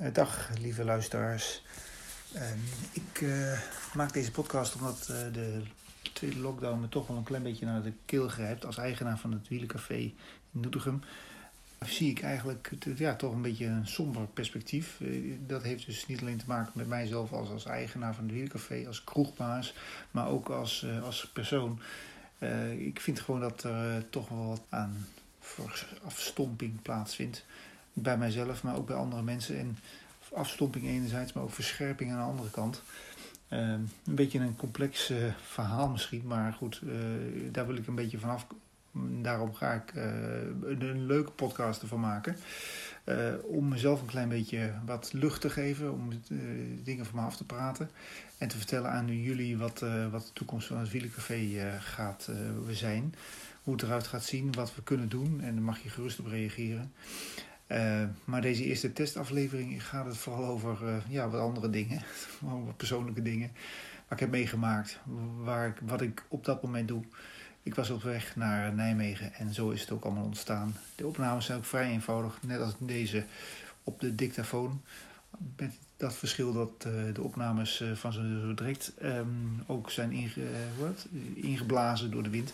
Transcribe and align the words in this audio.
Uh, 0.00 0.06
dag 0.12 0.50
lieve 0.60 0.84
luisteraars. 0.84 1.62
Uh, 2.34 2.42
ik 2.92 3.20
uh, 3.20 3.58
maak 3.94 4.12
deze 4.12 4.30
podcast 4.30 4.74
omdat 4.74 5.06
de 5.32 5.62
tweede 6.12 6.38
lockdown 6.38 6.80
me 6.80 6.88
toch 6.88 7.06
wel 7.06 7.16
een 7.16 7.22
klein 7.22 7.42
beetje 7.42 7.66
naar 7.66 7.82
de 7.82 7.92
keel 8.04 8.28
grijpt. 8.28 8.64
Als 8.64 8.78
eigenaar 8.78 9.18
van 9.18 9.32
het 9.32 9.48
Wielencafé 9.48 9.94
in 9.94 10.14
Doetinchem 10.52 11.02
zie 11.84 12.10
ik 12.10 12.22
eigenlijk 12.22 12.70
ja, 12.96 13.16
toch 13.16 13.32
een 13.32 13.42
beetje 13.42 13.66
een 13.66 13.86
somber 13.86 14.26
perspectief. 14.26 15.00
Dat 15.46 15.62
heeft 15.62 15.86
dus 15.86 16.06
niet 16.06 16.20
alleen 16.20 16.38
te 16.38 16.44
maken 16.46 16.72
met 16.74 16.88
mijzelf 16.88 17.32
als, 17.32 17.48
als 17.48 17.64
eigenaar 17.64 18.14
van 18.14 18.24
het 18.24 18.32
Wielencafé, 18.32 18.86
als 18.86 19.04
kroegbaas, 19.04 19.74
maar 20.10 20.28
ook 20.28 20.48
als, 20.48 20.86
als 21.02 21.30
persoon. 21.32 21.80
ik 22.78 23.00
vind 23.00 23.20
gewoon 23.20 23.40
dat 23.40 23.62
er 23.62 24.10
toch 24.10 24.28
wel 24.28 24.46
wat 24.46 24.62
aan 24.68 25.06
afstomping 26.04 26.82
plaatsvindt 26.82 27.44
bij 28.02 28.18
mijzelf, 28.18 28.62
maar 28.62 28.76
ook 28.76 28.86
bij 28.86 28.96
andere 28.96 29.22
mensen. 29.22 29.58
En 29.58 29.78
afstomping 30.32 30.86
enerzijds, 30.86 31.32
maar 31.32 31.42
ook 31.42 31.52
verscherping 31.52 32.10
aan 32.10 32.18
de 32.18 32.30
andere 32.30 32.50
kant. 32.50 32.82
Uh, 33.52 33.58
een 33.58 34.14
beetje 34.14 34.38
een 34.38 34.56
complex 34.56 35.10
uh, 35.10 35.16
verhaal 35.42 35.88
misschien, 35.88 36.22
maar 36.26 36.52
goed, 36.52 36.80
uh, 36.84 36.92
daar 37.52 37.66
wil 37.66 37.76
ik 37.76 37.86
een 37.86 37.94
beetje 37.94 38.18
vanaf. 38.18 38.46
Daarom 39.22 39.54
ga 39.54 39.72
ik 39.72 39.94
een, 39.94 40.82
een, 40.82 41.06
leuke 41.06 41.30
podcast 41.30 41.82
ervan 41.82 42.00
maken. 42.00 42.36
om 43.42 43.68
mezelf 43.68 44.00
een 44.00 44.06
klein 44.06 44.28
beetje 44.28 44.72
wat 44.86 45.12
lucht 45.12 45.40
te 45.40 45.50
geven, 45.50 45.92
om 45.92 46.08
dingen 46.82 47.06
van 47.06 47.18
me 47.18 47.26
af 47.26 47.36
te 47.36 47.44
praten. 47.44 47.90
En 48.38 48.48
te 48.48 48.56
vertellen 48.56 48.90
aan 48.90 49.20
jullie 49.20 49.58
wat, 49.58 49.84
wat 50.10 50.26
de 50.26 50.32
toekomst 50.32 50.66
van 50.66 50.78
het 50.78 50.90
Wielencafé 50.90 51.70
gaat 51.80 52.30
zijn. 52.70 53.14
Hoe 53.62 53.74
het 53.74 53.82
eruit 53.82 54.06
gaat 54.06 54.24
zien, 54.24 54.52
wat 54.52 54.74
we 54.74 54.82
kunnen 54.82 55.08
doen. 55.08 55.40
En 55.40 55.54
daar 55.54 55.64
mag 55.64 55.82
je 55.82 55.88
gerust 55.88 56.18
op 56.18 56.26
reageren. 56.26 56.92
Uh, 57.68 58.02
maar 58.24 58.40
deze 58.40 58.64
eerste 58.64 58.92
testaflevering 58.92 59.86
gaat 59.86 60.06
het 60.06 60.16
vooral 60.16 60.44
over 60.44 60.78
uh, 60.82 60.96
ja, 61.08 61.28
wat 61.28 61.40
andere 61.40 61.70
dingen. 61.70 62.02
over 62.52 62.74
persoonlijke 62.74 63.22
dingen. 63.22 63.50
Wat 64.02 64.12
ik 64.12 64.20
heb 64.20 64.30
meegemaakt. 64.30 64.98
Waar 65.36 65.68
ik, 65.68 65.76
wat 65.82 66.00
ik 66.00 66.24
op 66.28 66.44
dat 66.44 66.62
moment 66.62 66.88
doe. 66.88 67.02
Ik 67.62 67.74
was 67.74 67.90
op 67.90 68.02
weg 68.02 68.36
naar 68.36 68.74
Nijmegen 68.74 69.34
en 69.34 69.54
zo 69.54 69.70
is 69.70 69.80
het 69.80 69.90
ook 69.90 70.04
allemaal 70.04 70.24
ontstaan. 70.24 70.76
De 70.94 71.06
opnames 71.06 71.44
zijn 71.44 71.58
ook 71.58 71.64
vrij 71.64 71.90
eenvoudig. 71.90 72.38
Net 72.42 72.60
als 72.60 72.74
deze 72.78 73.24
op 73.84 74.00
de 74.00 74.14
dictafoon. 74.14 74.82
Met 75.56 75.72
dat 75.96 76.14
verschil 76.14 76.52
dat 76.52 76.84
uh, 76.86 77.14
de 77.14 77.22
opnames 77.22 77.84
van 77.94 78.12
zo, 78.12 78.54
direct 78.54 78.92
um, 79.02 79.62
ook 79.66 79.90
zijn 79.90 80.12
inge, 80.12 80.46
wat, 80.78 81.06
ingeblazen 81.34 82.10
door 82.10 82.22
de 82.22 82.30
wind. 82.30 82.52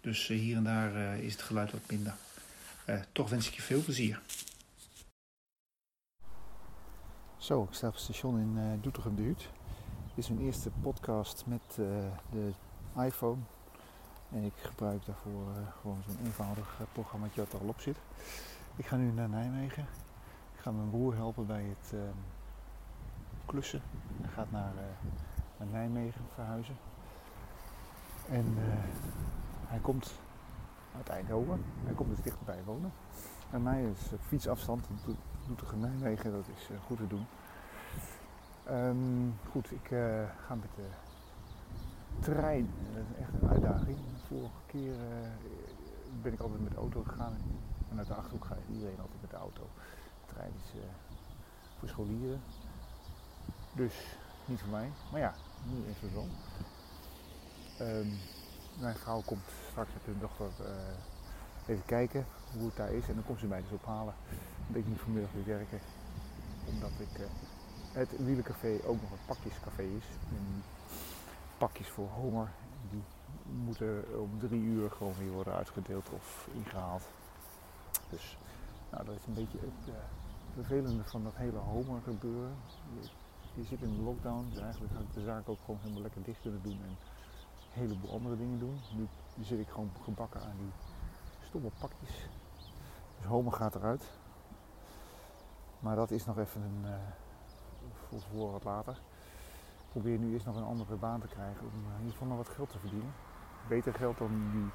Dus 0.00 0.26
hier 0.26 0.56
en 0.56 0.64
daar 0.64 1.18
is 1.18 1.32
het 1.32 1.42
geluid 1.42 1.72
wat 1.72 1.80
minder. 1.88 2.14
Uh, 2.86 3.00
toch 3.12 3.30
wens 3.30 3.48
ik 3.48 3.54
je 3.54 3.62
veel 3.62 3.82
plezier. 3.82 4.20
Zo, 7.36 7.62
ik 7.62 7.74
sta 7.74 7.86
op 7.86 7.92
het 7.92 8.02
station 8.02 8.38
in 8.38 8.56
uh, 8.56 8.82
Doetinchem 8.82 9.16
de 9.16 9.22
Dit 9.24 9.44
is 10.14 10.28
mijn 10.28 10.40
eerste 10.40 10.70
podcast 10.70 11.44
met 11.46 11.60
uh, 11.70 11.86
de 12.30 12.52
iPhone. 12.96 13.40
En 14.30 14.44
ik 14.44 14.52
gebruik 14.56 15.04
daarvoor 15.06 15.46
gewoon 15.80 16.02
zo'n 16.06 16.24
eenvoudig 16.24 16.78
programma 16.92 17.26
wat 17.34 17.52
er 17.52 17.60
al 17.60 17.68
op 17.68 17.80
zit. 17.80 17.96
Ik 18.76 18.86
ga 18.86 18.96
nu 18.96 19.12
naar 19.12 19.28
Nijmegen. 19.28 19.86
Ik 20.54 20.60
ga 20.60 20.70
mijn 20.70 20.90
broer 20.90 21.14
helpen 21.14 21.46
bij 21.46 21.62
het 21.62 21.92
ehm, 21.92 22.16
klussen. 23.46 23.82
Hij 24.20 24.30
gaat 24.30 24.50
naar, 24.50 24.72
naar 25.58 25.68
Nijmegen 25.68 26.24
verhuizen. 26.34 26.76
En 28.28 28.54
hij 29.66 29.78
komt 29.78 30.12
uit 30.96 31.08
Eindhoven. 31.08 31.64
Hij 31.84 31.94
komt 31.94 32.08
dus 32.08 32.24
dichterbij 32.24 32.62
wonen. 32.64 32.92
En 33.50 33.62
mij 33.62 33.82
is 33.82 34.12
fietsafstand, 34.20 34.86
Doetinchem 35.46 35.80
Nijmegen, 35.80 36.32
dat 36.32 36.44
is 36.56 36.68
uh, 36.70 36.76
goed 36.86 36.96
te 36.96 37.06
doen. 37.06 37.26
Um, 38.70 39.34
goed, 39.50 39.70
ik 39.70 39.90
uh, 39.90 40.22
ga 40.46 40.54
met 40.54 40.68
de 40.76 40.86
trein. 42.18 42.70
Dat 42.94 43.04
is 43.10 43.20
echt 43.20 43.42
een 43.42 43.48
uitdaging. 43.48 43.96
De 43.96 44.26
vorige 44.26 44.60
keer 44.66 44.94
ben 46.22 46.32
ik 46.32 46.40
altijd 46.40 46.62
met 46.62 46.70
de 46.70 46.78
auto 46.78 47.02
gegaan. 47.02 47.36
En 47.90 47.98
uit 47.98 48.06
de 48.06 48.14
Achterhoek 48.14 48.44
gaat 48.44 48.58
iedereen 48.72 49.00
altijd 49.00 49.20
met 49.20 49.30
de 49.30 49.36
auto. 49.36 49.62
De 50.26 50.34
trein 50.34 50.52
is 50.56 50.80
voor 51.78 51.88
scholieren. 51.88 52.40
Dus 53.72 54.16
niet 54.44 54.60
voor 54.60 54.70
mij. 54.70 54.90
Maar 55.10 55.20
ja, 55.20 55.34
nu 55.70 55.90
is 55.90 56.00
het 56.00 56.10
zo. 56.12 56.24
Um, 57.84 58.18
mijn 58.80 58.96
vrouw 58.96 59.22
komt 59.24 59.52
straks 59.72 59.92
met 59.92 60.04
hun 60.04 60.18
dochter 60.20 60.50
uh, 60.60 61.70
even 61.70 61.84
kijken 61.84 62.26
hoe 62.52 62.66
het 62.66 62.76
daar 62.76 62.92
is. 62.92 63.08
En 63.08 63.14
dan 63.14 63.24
komt 63.24 63.38
ze 63.38 63.46
mij 63.46 63.60
dus 63.60 63.78
ophalen. 63.80 64.14
Dat 64.66 64.76
ik 64.76 64.86
niet 64.86 64.98
vanmiddag 64.98 65.32
weer 65.32 65.56
werken. 65.56 65.80
Omdat 66.68 66.90
ik 66.98 67.18
uh, 67.18 67.26
het 67.92 68.24
wielencafé 68.24 68.80
ook 68.84 69.00
nog 69.00 69.10
een 69.10 69.26
pakjescafé 69.26 69.82
is. 69.82 70.04
En 70.36 70.62
pakjes 71.58 71.88
voor 71.88 72.08
honger. 72.08 72.48
Die 72.90 73.02
moeten 73.64 74.04
om 74.20 74.30
drie 74.38 74.62
uur 74.62 74.90
gewoon 74.90 75.14
weer 75.18 75.30
worden 75.30 75.54
uitgedeeld 75.54 76.08
of 76.10 76.48
ingehaald. 76.54 77.02
Dus 78.10 78.38
nou, 78.90 79.04
dat 79.04 79.14
is 79.14 79.26
een 79.26 79.34
beetje 79.34 79.58
het 79.58 79.88
uh, 79.88 79.94
vervelende 80.54 81.04
van 81.04 81.22
dat 81.22 81.36
hele 81.36 81.58
homer 81.58 82.00
gebeuren. 82.02 82.54
Je, 83.54 83.64
zit 83.64 83.82
in 83.82 83.96
de 83.96 84.02
lockdown. 84.02 84.46
Dus 84.50 84.60
eigenlijk 84.60 84.92
had 84.92 85.02
ik 85.02 85.14
de 85.14 85.24
zaak 85.24 85.48
ook 85.48 85.58
gewoon 85.64 85.80
helemaal 85.80 86.02
lekker 86.02 86.22
dicht 86.22 86.40
kunnen 86.40 86.62
doen. 86.62 86.78
En, 86.82 86.96
heleboel 87.72 88.12
andere 88.12 88.36
dingen 88.36 88.58
doen. 88.58 88.80
Zit 89.40 89.58
ik 89.58 89.68
gewoon 89.68 89.90
gebakken 90.04 90.40
aan 90.40 90.56
die 90.56 90.72
stomme 91.46 91.70
pakjes. 91.80 92.28
Dus 93.16 93.26
homer 93.26 93.52
gaat 93.52 93.74
eruit. 93.74 94.04
Maar 95.78 95.96
dat 95.96 96.10
is 96.10 96.24
nog 96.24 96.38
even 96.38 96.62
een, 96.62 96.84
uh, 96.84 98.20
voor, 98.30 98.50
wat 98.50 98.64
later. 98.64 98.92
Ik 99.78 99.88
probeer 99.88 100.18
nu 100.18 100.32
eerst 100.32 100.46
nog 100.46 100.56
een 100.56 100.64
andere 100.64 100.96
baan 100.96 101.20
te 101.20 101.26
krijgen 101.26 101.66
om 101.66 101.80
uh, 101.80 101.92
in 101.92 101.98
ieder 101.98 102.12
geval 102.12 102.28
nog 102.28 102.36
wat 102.36 102.48
geld 102.48 102.70
te 102.70 102.78
verdienen. 102.78 103.12
Beter 103.68 103.94
geld 103.94 104.18
dan 104.18 104.50
die 104.52 104.70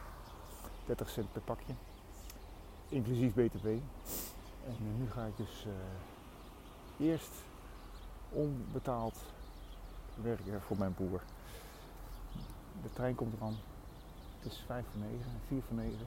30 0.85 1.09
cent 1.09 1.31
per 1.31 1.41
pakje. 1.41 1.73
Inclusief 2.89 3.33
BTW. 3.33 3.67
En 3.67 4.77
uh, 4.81 4.99
nu 4.99 5.09
ga 5.09 5.25
ik 5.25 5.37
dus 5.37 5.65
eerst 6.99 7.33
onbetaald 8.29 9.17
werken 10.21 10.61
voor 10.61 10.77
mijn 10.77 10.93
boer 10.97 11.21
de 12.81 12.93
trein 12.93 13.15
komt 13.15 13.33
eraan. 13.33 13.55
Is 14.47 14.63
5 14.65 14.85
voor 14.91 15.01
9, 15.01 15.17
4 15.47 15.61
voor 15.67 15.75
9 15.75 15.97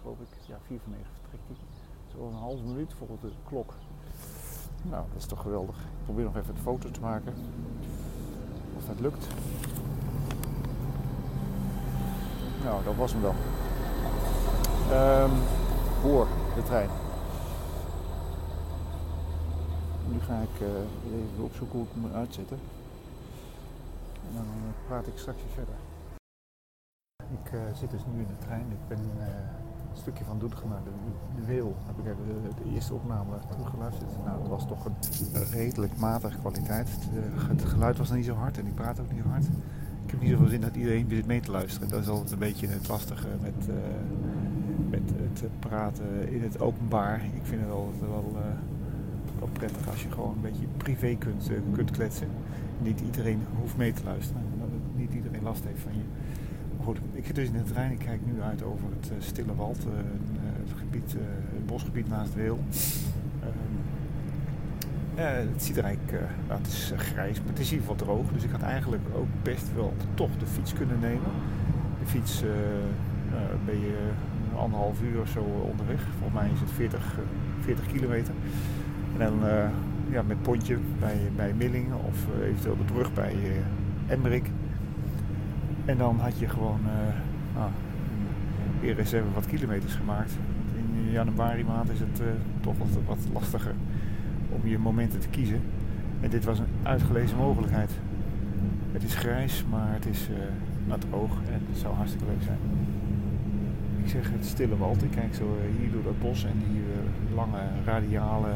geloof 0.00 0.18
ik. 0.20 0.26
Ja, 0.46 0.56
4 0.66 0.78
voor 0.80 0.92
9 0.92 1.06
vertrekt 1.20 1.44
hij. 1.46 1.56
Zo 2.12 2.28
een 2.28 2.34
halve 2.34 2.62
minuut 2.62 2.94
volgens 2.98 3.20
de 3.20 3.30
klok. 3.44 3.74
Nou, 4.82 5.04
dat 5.08 5.16
is 5.16 5.26
toch 5.26 5.40
geweldig. 5.40 5.76
Ik 5.76 6.04
probeer 6.04 6.24
nog 6.24 6.36
even 6.36 6.54
een 6.54 6.60
foto 6.60 6.90
te 6.90 7.00
maken. 7.00 7.34
Of 8.76 8.84
dat 8.86 9.00
lukt. 9.00 9.26
Nou, 12.64 12.84
dat 12.84 12.96
was 12.96 13.12
hem 13.12 13.20
wel. 13.20 13.34
Um, 14.92 15.30
voor 16.00 16.26
de 16.54 16.62
trein. 16.62 16.90
Nu 20.08 20.20
ga 20.20 20.40
ik 20.40 20.60
uh, 20.60 20.68
even 21.12 21.44
opzoeken 21.44 21.78
hoe 21.78 21.86
ik 21.86 22.02
hem 22.02 22.14
uitzetten. 22.14 22.58
En 24.28 24.34
dan 24.34 24.44
uh, 24.44 24.86
praat 24.86 25.06
ik 25.06 25.18
straks 25.18 25.40
verder. 25.54 25.74
Ik 27.32 27.52
uh, 27.52 27.60
zit 27.74 27.90
dus 27.90 28.00
nu 28.12 28.20
in 28.20 28.26
de 28.26 28.46
trein. 28.46 28.66
Ik 28.70 28.88
ben 28.88 28.98
uh, 28.98 29.24
een 29.90 29.96
stukje 29.96 30.24
van 30.24 30.38
Doetinchem 30.38 30.68
naar 30.68 30.82
de, 30.84 30.90
de. 31.46 31.72
Heb 31.86 31.98
ik 31.98 32.04
even 32.04 32.24
de, 32.64 32.70
eerste 32.74 32.94
opname 32.94 33.30
teruggeluisterd. 33.50 34.10
Nou, 34.24 34.38
het 34.38 34.48
was 34.48 34.66
toch 34.66 34.84
een, 34.84 34.94
redelijk 35.50 35.96
matige 35.96 36.38
kwaliteit. 36.38 36.88
Het, 37.48 37.64
geluid 37.64 37.98
was 37.98 38.10
niet 38.10 38.24
zo 38.24 38.34
hard 38.34 38.58
en 38.58 38.66
ik 38.66 38.74
praat 38.74 39.00
ook 39.00 39.12
niet 39.12 39.22
zo 39.22 39.28
hard. 39.28 39.44
Ik 40.04 40.10
heb 40.10 40.20
niet 40.20 40.30
zoveel 40.30 40.48
zin 40.48 40.60
dat 40.60 40.76
iedereen 40.76 41.06
zit 41.08 41.26
mee 41.26 41.40
te 41.40 41.50
luisteren. 41.50 41.88
Dat 41.88 42.00
is 42.00 42.08
altijd 42.08 42.32
een 42.32 42.38
beetje 42.38 42.66
het 42.66 42.88
lastige 42.88 43.28
met, 43.40 43.68
uh, 43.68 43.74
met 44.90 45.10
het 45.40 45.60
praten 45.60 46.32
in 46.32 46.42
het 46.42 46.60
openbaar. 46.60 47.24
Ik 47.24 47.42
vind 47.42 47.60
het 47.60 47.70
altijd 47.70 48.00
wel, 48.00 48.32
wel 49.38 49.48
prettig 49.52 49.88
als 49.88 50.02
je 50.02 50.10
gewoon 50.10 50.34
een 50.34 50.40
beetje 50.40 50.66
privé 50.76 51.14
kunt, 51.14 51.50
kunt 51.72 51.90
kletsen. 51.90 52.28
Niet 52.82 53.00
iedereen 53.00 53.42
hoeft 53.60 53.76
mee 53.76 53.92
te 53.92 54.04
luisteren. 54.04 54.42
Dat 54.58 54.68
niet 54.96 55.14
iedereen 55.14 55.42
last 55.42 55.64
heeft 55.64 55.80
van 55.80 55.92
je 55.92 56.04
ik 57.12 57.26
zit 57.26 57.34
dus 57.34 57.46
in 57.46 57.52
de 57.52 57.62
trein. 57.62 57.90
Ik 57.90 57.98
kijk 57.98 58.20
nu 58.24 58.42
uit 58.42 58.62
over 58.62 58.84
het 59.00 59.10
uh, 59.10 59.16
Stille 59.18 59.54
Wald, 59.54 59.78
uh, 59.78 59.84
het, 60.42 60.78
gebied, 60.78 61.14
uh, 61.14 61.20
bosgebied 61.66 62.08
naast 62.08 62.34
Weel. 62.34 62.58
Ehm, 63.40 63.48
het 65.50 65.62
ziet 65.62 65.76
er 65.76 65.84
eigenlijk, 65.84 66.20
nou, 66.46 66.60
het 66.60 66.66
is 66.66 66.92
grijs, 66.96 67.38
maar 67.38 67.48
het 67.48 67.58
is 67.58 67.72
ieder 67.72 67.86
geval 67.86 68.06
droog. 68.06 68.32
Dus 68.32 68.44
ik 68.44 68.50
had 68.50 68.62
eigenlijk 68.62 69.02
ook 69.14 69.28
best 69.42 69.74
wel 69.74 69.94
toch 70.14 70.30
de 70.38 70.46
fiets 70.46 70.72
kunnen 70.72 71.00
nemen. 71.00 71.30
De 71.98 72.06
fiets 72.06 72.42
ben 73.64 73.80
je 73.80 74.10
anderhalf 74.56 75.02
uur 75.02 75.20
of 75.20 75.28
zo 75.28 75.40
onderweg. 75.70 76.00
Volgens 76.18 76.40
mij 76.40 76.50
is 76.52 76.60
het 76.60 76.70
40, 76.70 77.18
40 77.60 77.86
kilometer. 77.86 78.34
En 79.12 79.18
dan 79.18 79.40
ja, 80.10 80.22
met 80.22 80.42
Pontje 80.42 80.78
bij, 80.98 81.18
bij 81.36 81.52
Millingen 81.52 82.04
of 82.04 82.26
eventueel 82.42 82.76
de 82.76 82.92
brug 82.92 83.12
bij 83.12 83.36
Emmerik. 84.06 84.50
En 85.90 85.96
dan 85.96 86.18
had 86.20 86.38
je 86.38 86.48
gewoon 86.48 86.80
uh, 88.82 88.98
eens 88.98 89.12
even 89.12 89.32
wat 89.34 89.46
kilometers 89.46 89.94
gemaakt. 89.94 90.32
In 90.76 91.10
januari 91.10 91.64
maand 91.64 91.90
is 91.90 92.00
het 92.00 92.20
uh, 92.20 92.26
toch 92.60 92.78
wat, 92.78 92.88
wat 93.06 93.18
lastiger 93.32 93.74
om 94.48 94.68
je 94.68 94.78
momenten 94.78 95.20
te 95.20 95.28
kiezen. 95.28 95.60
En 96.20 96.30
dit 96.30 96.44
was 96.44 96.58
een 96.58 96.72
uitgelezen 96.82 97.36
mogelijkheid. 97.36 97.90
Het 98.92 99.02
is 99.02 99.14
grijs, 99.14 99.64
maar 99.70 99.92
het 99.92 100.06
is 100.06 100.28
uh, 100.28 100.36
nat 100.86 101.04
oog 101.10 101.30
en 101.46 101.60
het 101.70 101.78
zou 101.78 101.94
hartstikke 101.94 102.26
leuk 102.26 102.42
zijn. 102.42 102.58
Ik 104.02 104.08
zeg 104.08 104.30
het 104.30 104.46
stille 104.46 104.76
wald. 104.76 105.02
Ik 105.02 105.10
kijk 105.10 105.34
zo 105.34 105.44
eh, 105.44 105.80
hier 105.80 105.92
door 105.92 106.02
dat 106.02 106.20
bos 106.20 106.44
en 106.44 106.62
die 106.68 106.82
lange 107.34 107.62
radiale 107.84 108.52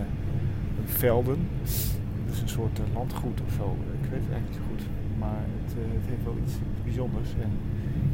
velden. 0.84 1.38
Dat 2.26 2.34
is 2.34 2.40
een 2.40 2.48
soort 2.48 2.80
landgoed 2.94 3.40
of 3.46 3.52
zo. 3.52 3.76
Ik 4.02 4.10
weet 4.10 4.20
het 4.20 4.32
eigenlijk 4.32 4.48
niet 4.48 4.56
zo 4.56 4.62
goed. 4.69 5.03
Maar 5.19 5.43
het, 5.62 5.72
het 5.76 6.08
heeft 6.11 6.25
wel 6.25 6.38
iets 6.44 6.55
bijzonders. 6.84 7.31
En 7.43 7.50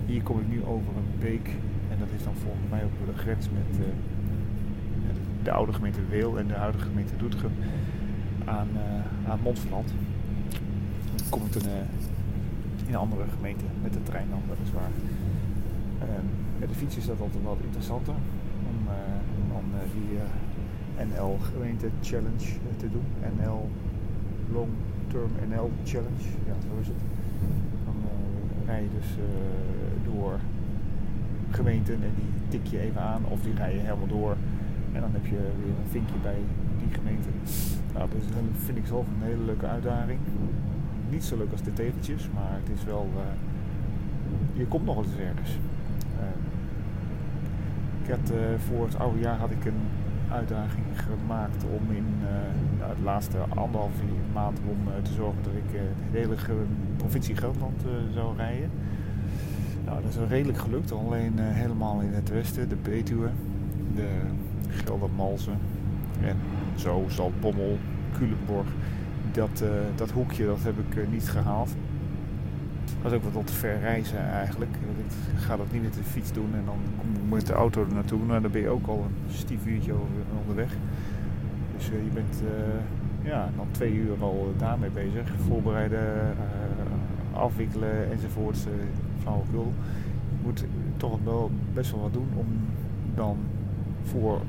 hier 0.06 0.22
kom 0.22 0.40
ik 0.40 0.48
nu 0.48 0.64
over 0.64 0.92
een 0.96 1.12
beek. 1.18 1.48
En 1.90 1.96
dat 1.98 2.08
is 2.16 2.24
dan 2.24 2.34
volgens 2.34 2.68
mij 2.70 2.84
ook 2.84 3.14
de 3.14 3.18
grens 3.22 3.48
met 3.50 3.86
de 5.42 5.50
oude 5.50 5.72
gemeente 5.72 6.00
Weel 6.08 6.38
en 6.38 6.46
de 6.46 6.54
huidige 6.54 6.84
gemeente 6.84 7.16
Doetinchem 7.16 7.52
aan, 8.44 8.68
uh, 8.74 9.30
aan 9.30 9.40
Montferland. 9.42 9.92
Dan 11.16 11.28
kom 11.28 11.42
ik 11.46 11.54
in 11.54 11.70
een 12.88 12.96
andere 12.96 13.24
gemeente 13.36 13.64
met 13.82 13.92
de 13.92 14.02
trein 14.02 14.26
dan 14.30 14.42
weliswaar. 14.48 14.90
Uh, 16.02 16.08
met 16.58 16.68
de 16.68 16.74
fiets 16.74 16.96
is 16.96 17.06
dat 17.06 17.20
altijd 17.20 17.44
wat 17.44 17.56
interessanter 17.64 18.14
om, 18.68 18.88
om 19.52 19.64
die 19.92 20.18
NL 21.06 21.38
gemeente 21.52 21.88
challenge 22.00 22.46
te 22.76 22.90
doen. 22.90 23.04
NL 23.38 23.70
Long 24.52 24.68
Term 25.10 25.30
NL 25.48 25.70
Challenge, 25.84 26.26
ja 26.46 26.54
zo 26.60 26.80
is 26.80 26.86
het. 26.86 27.02
Dan 27.84 27.94
rij 28.66 28.82
je 28.82 28.88
dus 28.98 29.08
door 30.12 30.38
gemeenten 31.50 31.94
en 31.94 32.12
die 32.16 32.48
tik 32.48 32.66
je 32.66 32.80
even 32.80 33.00
aan 33.00 33.24
of 33.28 33.40
die 33.40 33.54
rij 33.54 33.74
je 33.74 33.80
helemaal 33.80 34.06
door 34.06 34.36
en 34.92 35.00
dan 35.00 35.10
heb 35.12 35.26
je 35.26 35.36
weer 35.36 35.74
een 35.82 35.90
vinkje 35.90 36.18
bij 36.22 36.38
die 36.78 36.94
gemeente. 36.94 37.28
Nou, 37.94 38.08
dat 38.10 38.22
vind 38.64 38.78
ik 38.78 38.86
zelf 38.86 39.06
een 39.06 39.26
hele 39.26 39.44
leuke 39.44 39.66
uitdaging. 39.66 40.18
Niet 41.10 41.24
zo 41.24 41.36
leuk 41.36 41.52
als 41.52 41.62
de 41.62 41.72
tegeltjes, 41.72 42.28
maar 42.34 42.58
het 42.62 42.78
is 42.78 42.84
wel. 42.84 43.08
Uh, 43.14 43.20
je 44.58 44.66
komt 44.66 44.84
nog 44.84 44.96
eens 44.96 45.18
ergens. 45.18 45.58
Ik 48.02 48.10
had, 48.10 48.32
voor 48.68 48.84
het 48.84 48.98
oude 48.98 49.20
jaar 49.20 49.38
had 49.38 49.50
ik 49.50 49.64
een 49.64 49.80
uitdaging 50.32 50.84
gemaakt 50.94 51.64
om 51.64 51.96
in 51.96 52.06
nou, 52.78 52.94
de 52.96 53.02
laatste 53.02 53.38
anderhalve 53.38 54.02
maand 54.32 54.58
om 54.68 55.02
te 55.02 55.12
zorgen 55.12 55.42
dat 55.42 55.52
ik 55.52 55.80
de 56.12 56.18
hele 56.18 56.34
provincie 56.96 57.36
Gelderland 57.36 57.82
zou 58.14 58.36
rijden. 58.36 58.70
Nou, 59.84 60.02
dat 60.02 60.10
is 60.10 60.28
redelijk 60.28 60.58
gelukt, 60.58 60.92
alleen 60.92 61.38
helemaal 61.38 62.00
in 62.00 62.12
het 62.12 62.28
westen, 62.28 62.68
de 62.68 62.76
Betuwe, 62.76 63.28
de 63.94 64.08
Geldermalsen 64.68 65.58
en 66.22 66.36
zo 66.74 67.04
Zaltbommel, 67.08 67.78
Culemborg. 68.12 68.66
Dat, 69.32 69.62
uh, 69.62 69.68
dat 69.94 70.10
hoekje 70.10 70.46
dat 70.46 70.62
heb 70.62 70.78
ik 70.78 70.94
uh, 70.94 71.08
niet 71.08 71.28
gehaald. 71.28 71.74
Is 73.04 73.12
ook 73.12 73.32
wat 73.32 73.46
te 73.46 73.52
ver 73.52 73.80
reizen 73.80 74.30
eigenlijk. 74.30 74.70
Ik 75.34 75.38
ga 75.38 75.56
dat 75.56 75.72
niet 75.72 75.82
met 75.82 75.94
de 75.94 76.02
fiets 76.02 76.32
doen 76.32 76.54
en 76.54 76.64
dan 76.64 76.78
met 77.28 77.46
de 77.46 77.52
auto 77.52 77.82
er 77.82 77.94
naartoe. 77.94 78.24
Nou, 78.26 78.40
dan 78.40 78.50
ben 78.50 78.60
je 78.60 78.68
ook 78.68 78.86
al 78.86 79.06
een 79.08 79.34
stief 79.34 79.66
uurtje 79.66 79.92
onderweg. 80.40 80.72
Dus 81.76 81.90
uh, 81.90 82.04
je 82.04 82.10
bent 82.14 82.42
ja, 83.22 83.48
dan 83.56 83.66
twee 83.70 83.94
uur 83.94 84.22
al 84.22 84.54
daarmee 84.58 84.90
bezig. 84.90 85.32
Voorbereiden, 85.46 86.34
afwikkelen 87.32 88.10
enzovoorts. 88.10 88.66
flauwekul. 89.22 89.72
Je 90.30 90.36
moet 90.42 90.64
toch 90.96 91.18
wel 91.24 91.50
best 91.72 91.90
wel 91.90 92.00
wat 92.00 92.12
doen 92.12 92.28
om 92.36 92.46
dan 93.14 93.36
voor 94.02 94.40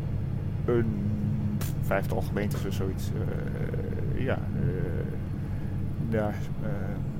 een 0.65 0.85
vijftal 1.81 2.21
gemeentes 2.21 2.65
of 2.65 2.73
zoiets. 2.73 3.11
Uh, 3.15 4.25
ja, 4.25 4.39
uh, 4.55 4.63
ja 6.09 6.31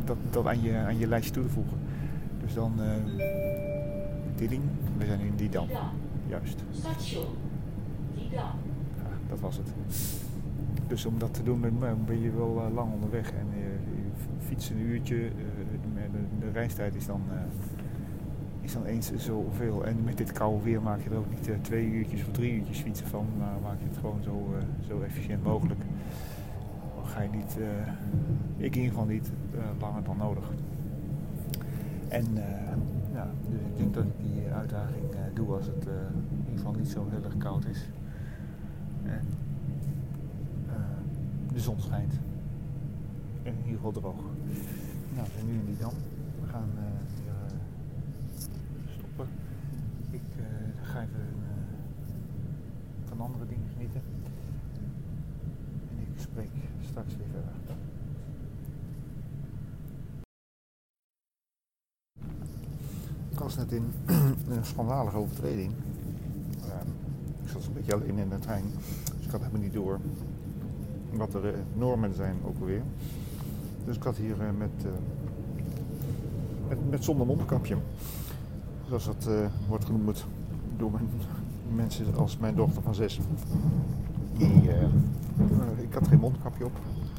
dat, 0.05 0.17
dat 0.29 0.45
aan, 0.45 0.61
je, 0.61 0.77
aan 0.77 0.97
je 0.97 1.07
lijstje 1.07 1.33
toe 1.33 1.43
te 1.43 1.49
voegen. 1.49 1.77
Dus 2.43 2.53
dan 2.53 2.73
Dilling, 4.35 4.63
we 4.97 5.05
zijn 5.05 5.19
in 5.19 5.35
Didam. 5.35 5.67
Juist. 6.27 6.63
Station 6.71 7.25
Didam. 8.15 8.55
Ja, 8.97 9.09
dat 9.29 9.39
was 9.39 9.57
het. 9.57 9.67
Dus 10.87 11.05
om 11.05 11.19
dat 11.19 11.33
te 11.33 11.43
doen 11.43 11.61
ben 12.05 12.21
je 12.21 12.31
wel 12.31 12.71
lang 12.73 12.93
onderweg 12.93 13.31
en 13.31 13.47
je, 13.53 13.63
je 13.95 14.45
fietst 14.47 14.69
een 14.69 14.79
uurtje. 14.79 15.15
De, 15.15 16.01
de, 16.11 16.45
de, 16.45 16.51
reistijd 16.51 16.95
is 16.95 17.05
dan 17.05 17.21
is 18.61 18.73
dan 18.73 18.85
eens 18.85 19.11
zoveel. 19.15 19.85
En 19.85 20.03
met 20.03 20.17
dit 20.17 20.31
koude 20.31 20.63
weer 20.63 20.81
maak 20.81 21.01
je 21.03 21.09
er 21.09 21.17
ook 21.17 21.29
niet 21.29 21.47
uh, 21.47 21.55
twee 21.61 21.85
uurtjes 21.85 22.21
of 22.21 22.31
drie 22.31 22.53
uurtjes 22.53 22.79
fietsen 22.79 23.07
van, 23.07 23.27
maar 23.37 23.53
maak 23.63 23.79
je 23.79 23.85
het 23.87 23.97
gewoon 23.97 24.23
zo, 24.23 24.49
uh, 24.53 24.87
zo 24.87 25.01
efficiënt 25.01 25.43
mogelijk. 25.43 25.79
Ga 27.11 27.21
je 27.21 27.29
niet, 27.29 27.57
uh, 27.59 27.67
ik 28.57 28.75
in 28.75 28.81
ieder 28.81 28.89
geval 28.89 29.05
niet, 29.05 29.31
langer 29.79 30.03
dan 30.03 30.17
nodig. 30.17 30.51
En 32.07 32.25
ja, 33.13 33.27
dus 33.49 33.59
ik 33.59 33.77
denk 33.77 33.93
dat 33.93 34.03
ik 34.03 34.11
die 34.21 34.47
uitdaging 34.47 35.03
doe 35.33 35.55
als 35.55 35.65
het 35.65 35.85
in 35.85 36.39
ieder 36.39 36.57
geval 36.57 36.73
niet 36.73 36.89
zo 36.89 37.07
heel 37.09 37.23
erg 37.23 37.37
koud 37.37 37.65
is. 37.65 37.89
En 39.03 39.21
de 41.53 41.59
zon 41.59 41.79
schijnt. 41.79 42.13
En 43.43 43.51
in 43.51 43.57
ieder 43.57 43.75
geval 43.75 43.91
droog. 43.91 44.21
Nou, 45.15 45.27
we 45.27 45.31
zijn 45.35 45.45
nu 45.45 45.53
in 45.53 45.65
die 45.65 45.77
dam. 45.77 45.93
We 46.41 46.47
gaan 46.47 46.69
ga 50.91 51.01
even 51.01 51.27
van 53.05 53.21
andere 53.21 53.45
dingen 53.45 53.67
genieten. 53.73 54.01
Ik 63.29 63.39
was 63.39 63.55
net 63.55 63.71
in 63.71 63.91
een 64.49 64.65
schandalige 64.65 65.17
overtreding. 65.17 65.71
Uh, 66.65 66.73
ik 67.43 67.49
zat 67.49 67.65
een 67.65 67.73
beetje 67.73 67.93
alleen 67.93 68.17
in 68.17 68.29
de 68.29 68.39
trein, 68.39 68.63
dus 69.17 69.25
ik 69.25 69.31
had 69.31 69.39
helemaal 69.39 69.61
niet 69.61 69.73
door 69.73 69.99
wat 71.13 71.31
de 71.31 71.53
normen 71.73 72.15
zijn 72.15 72.35
ook 72.45 72.59
alweer. 72.59 72.81
Dus 73.85 73.95
ik 73.95 74.03
had 74.03 74.17
hier 74.17 74.35
uh, 74.41 74.49
met, 74.57 74.85
met, 76.67 76.89
met, 76.89 77.03
zonder 77.03 77.25
mondkapje, 77.25 77.77
zoals 78.87 79.05
dat 79.05 79.29
wordt 79.67 79.85
genoemd 79.85 80.25
door 80.77 80.91
mensen 81.75 82.15
als 82.15 82.37
mijn 82.37 82.55
dochter 82.55 82.81
van 82.81 82.95
zes. 82.95 83.19
Die, 84.37 84.69
uh, 85.39 85.83
ik 85.83 85.93
had 85.93 86.07
geen 86.07 86.19
mondkapje 86.19 86.65
op 86.65 86.71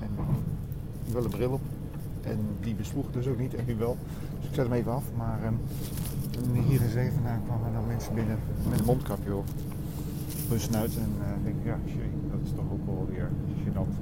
en 0.02 0.08
wel 1.12 1.24
een 1.24 1.30
bril 1.30 1.50
op. 1.50 1.60
En 2.22 2.38
die 2.60 2.74
besloeg 2.74 3.10
dus 3.10 3.26
ook 3.26 3.38
niet 3.38 3.54
en 3.54 3.64
nu 3.66 3.76
wel. 3.76 3.96
Dus 4.38 4.48
ik 4.48 4.54
zet 4.54 4.64
hem 4.64 4.74
even 4.74 4.92
af. 4.92 5.04
Maar 5.16 5.40
uh, 5.42 6.62
hier 6.62 6.82
in 6.82 6.90
Zevenaar 6.90 7.40
kwamen 7.44 7.72
dan 7.72 7.86
mensen 7.86 8.14
binnen 8.14 8.38
met 8.68 8.78
een 8.78 8.84
mondkapje 8.84 9.34
op. 9.34 9.48
Hun 10.48 10.60
snuit 10.60 10.96
en 10.96 11.10
uh, 11.18 11.44
denk 11.44 11.56
ik, 11.56 11.64
ja, 11.64 11.78
dat 12.30 12.40
is 12.44 12.50
toch 12.50 12.64
ook 12.72 12.86
wel 12.86 13.06
weer 13.10 13.30
gênant. 13.64 13.94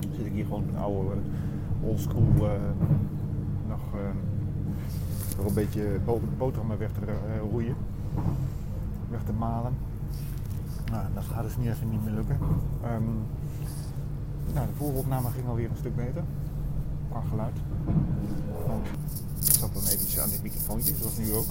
Dan 0.00 0.10
zit 0.16 0.26
ik 0.26 0.32
hier 0.32 0.44
gewoon 0.44 0.64
een 0.68 0.78
oude 0.78 1.16
oldschool 1.82 2.32
nog, 3.68 3.80
nog 5.36 5.46
een 5.46 5.54
beetje 5.54 6.00
boterhammen 6.38 6.78
weg 6.78 6.90
te 6.92 7.00
roeien 7.50 7.76
weg 9.12 9.22
te 9.24 9.32
malen. 9.32 9.72
Nou, 10.92 11.04
dat 11.14 11.24
gaat 11.24 11.42
dus 11.42 11.56
niet 11.56 11.68
even 11.68 11.90
niet 11.90 12.04
meer 12.04 12.14
lukken. 12.14 12.38
Um, 12.94 13.08
nou, 14.54 14.66
de 14.66 14.72
vooropname 14.76 15.30
ging 15.30 15.46
alweer 15.46 15.70
een 15.70 15.76
stuk 15.76 15.96
beter. 15.96 16.22
Qua 17.10 17.20
geluid. 17.28 17.56
ik 19.44 19.52
zat 19.52 19.74
dan 19.74 19.82
eventjes 19.82 20.18
aan 20.18 20.30
dit 20.30 20.42
microfoontje, 20.42 20.94
zoals 20.94 21.18
nu 21.18 21.32
ook. 21.32 21.46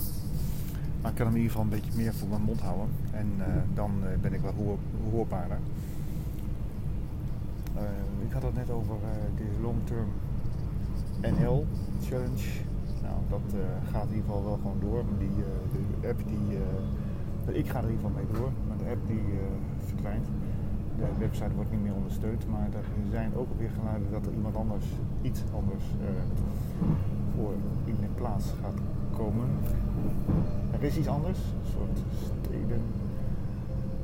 Maar 1.01 1.11
ik 1.11 1.17
kan 1.17 1.25
hem 1.25 1.35
in 1.35 1.41
ieder 1.41 1.51
geval 1.51 1.63
een 1.63 1.79
beetje 1.79 1.91
meer 1.95 2.13
voor 2.13 2.27
mijn 2.27 2.41
mond 2.41 2.61
houden. 2.61 2.87
En 3.11 3.27
uh, 3.37 3.45
dan 3.73 3.91
uh, 4.03 4.09
ben 4.21 4.33
ik 4.33 4.41
wel 4.41 4.53
hoor, 4.53 4.77
hoorbaarder. 5.11 5.57
Uh, 7.75 7.81
ik 8.25 8.31
had 8.31 8.41
het 8.41 8.55
net 8.55 8.69
over 8.69 8.95
de 9.37 9.61
Long 9.61 9.77
Term 9.83 10.09
NL 11.21 11.65
Challenge. 12.03 12.47
Nou, 13.01 13.15
dat 13.29 13.59
gaat 13.91 14.03
in 14.03 14.15
ieder 14.15 14.25
geval 14.25 14.43
wel 14.43 14.59
gewoon 14.61 14.79
door. 14.79 15.03
Die, 15.19 15.43
de 16.01 16.07
app 16.07 16.21
die 16.27 16.57
ik 17.45 17.69
ga 17.69 17.77
er 17.77 17.83
in 17.83 17.89
ieder 17.89 18.05
geval 18.05 18.23
mee 18.23 18.31
door, 18.33 18.51
de 18.83 18.89
app 18.89 19.07
die 19.07 19.25
uh, 19.33 19.39
verdwijnt. 19.85 20.27
De 20.97 21.07
website 21.17 21.55
wordt 21.55 21.71
niet 21.71 21.83
meer 21.83 21.93
ondersteund, 21.93 22.47
maar 22.47 22.67
er 22.73 22.87
zijn 23.11 23.31
ook 23.35 23.47
weer 23.57 23.69
geluiden 23.79 24.11
dat 24.11 24.25
er 24.25 24.33
iemand 24.33 24.55
anders, 24.55 24.85
iets 25.21 25.41
anders 25.55 25.83
uh, 26.01 26.07
voor 27.35 27.53
in 27.85 27.95
de 27.99 28.11
plaats 28.15 28.45
gaat 28.61 28.79
komen. 29.17 29.47
Er 30.71 30.83
is 30.83 30.97
iets 30.97 31.07
anders, 31.07 31.39
een 31.39 31.71
soort 31.75 31.97
steden 32.25 32.81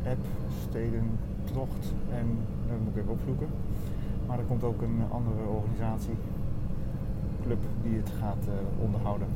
app, 0.08 0.26
steden 0.70 1.06
tocht 1.54 1.94
en 2.20 2.28
dat 2.68 2.80
moet 2.84 2.96
ik 2.96 3.02
even 3.02 3.12
opzoeken. 3.12 3.48
Maar 4.28 4.40
er 4.40 4.46
komt 4.46 4.64
ook 4.64 4.82
een 4.82 5.02
andere 5.10 5.44
organisatie, 5.60 6.18
club, 7.44 7.62
die 7.84 7.96
het 7.98 8.12
gaat 8.20 8.44
uh, 8.48 8.84
onderhouden. 8.84 9.28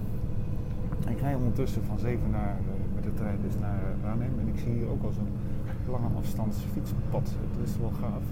En 1.06 1.12
ik 1.12 1.20
rij 1.20 1.36
ondertussen 1.36 1.84
van 1.84 2.00
7 2.00 2.30
naar 2.32 2.58
de 3.04 3.14
trein 3.14 3.40
dus 3.48 3.58
naar 3.60 3.82
Arnhem. 4.10 4.36
En 4.42 4.48
ik 4.54 4.60
zie 4.64 4.74
hier 4.74 4.90
ook 4.94 5.04
al 5.04 5.12
zo'n 5.12 5.34
lange 5.94 6.12
afstands 6.18 6.58
fietspad. 6.74 7.28
Het 7.48 7.70
is 7.70 7.78
wel 7.78 7.94
gaaf. 8.02 8.26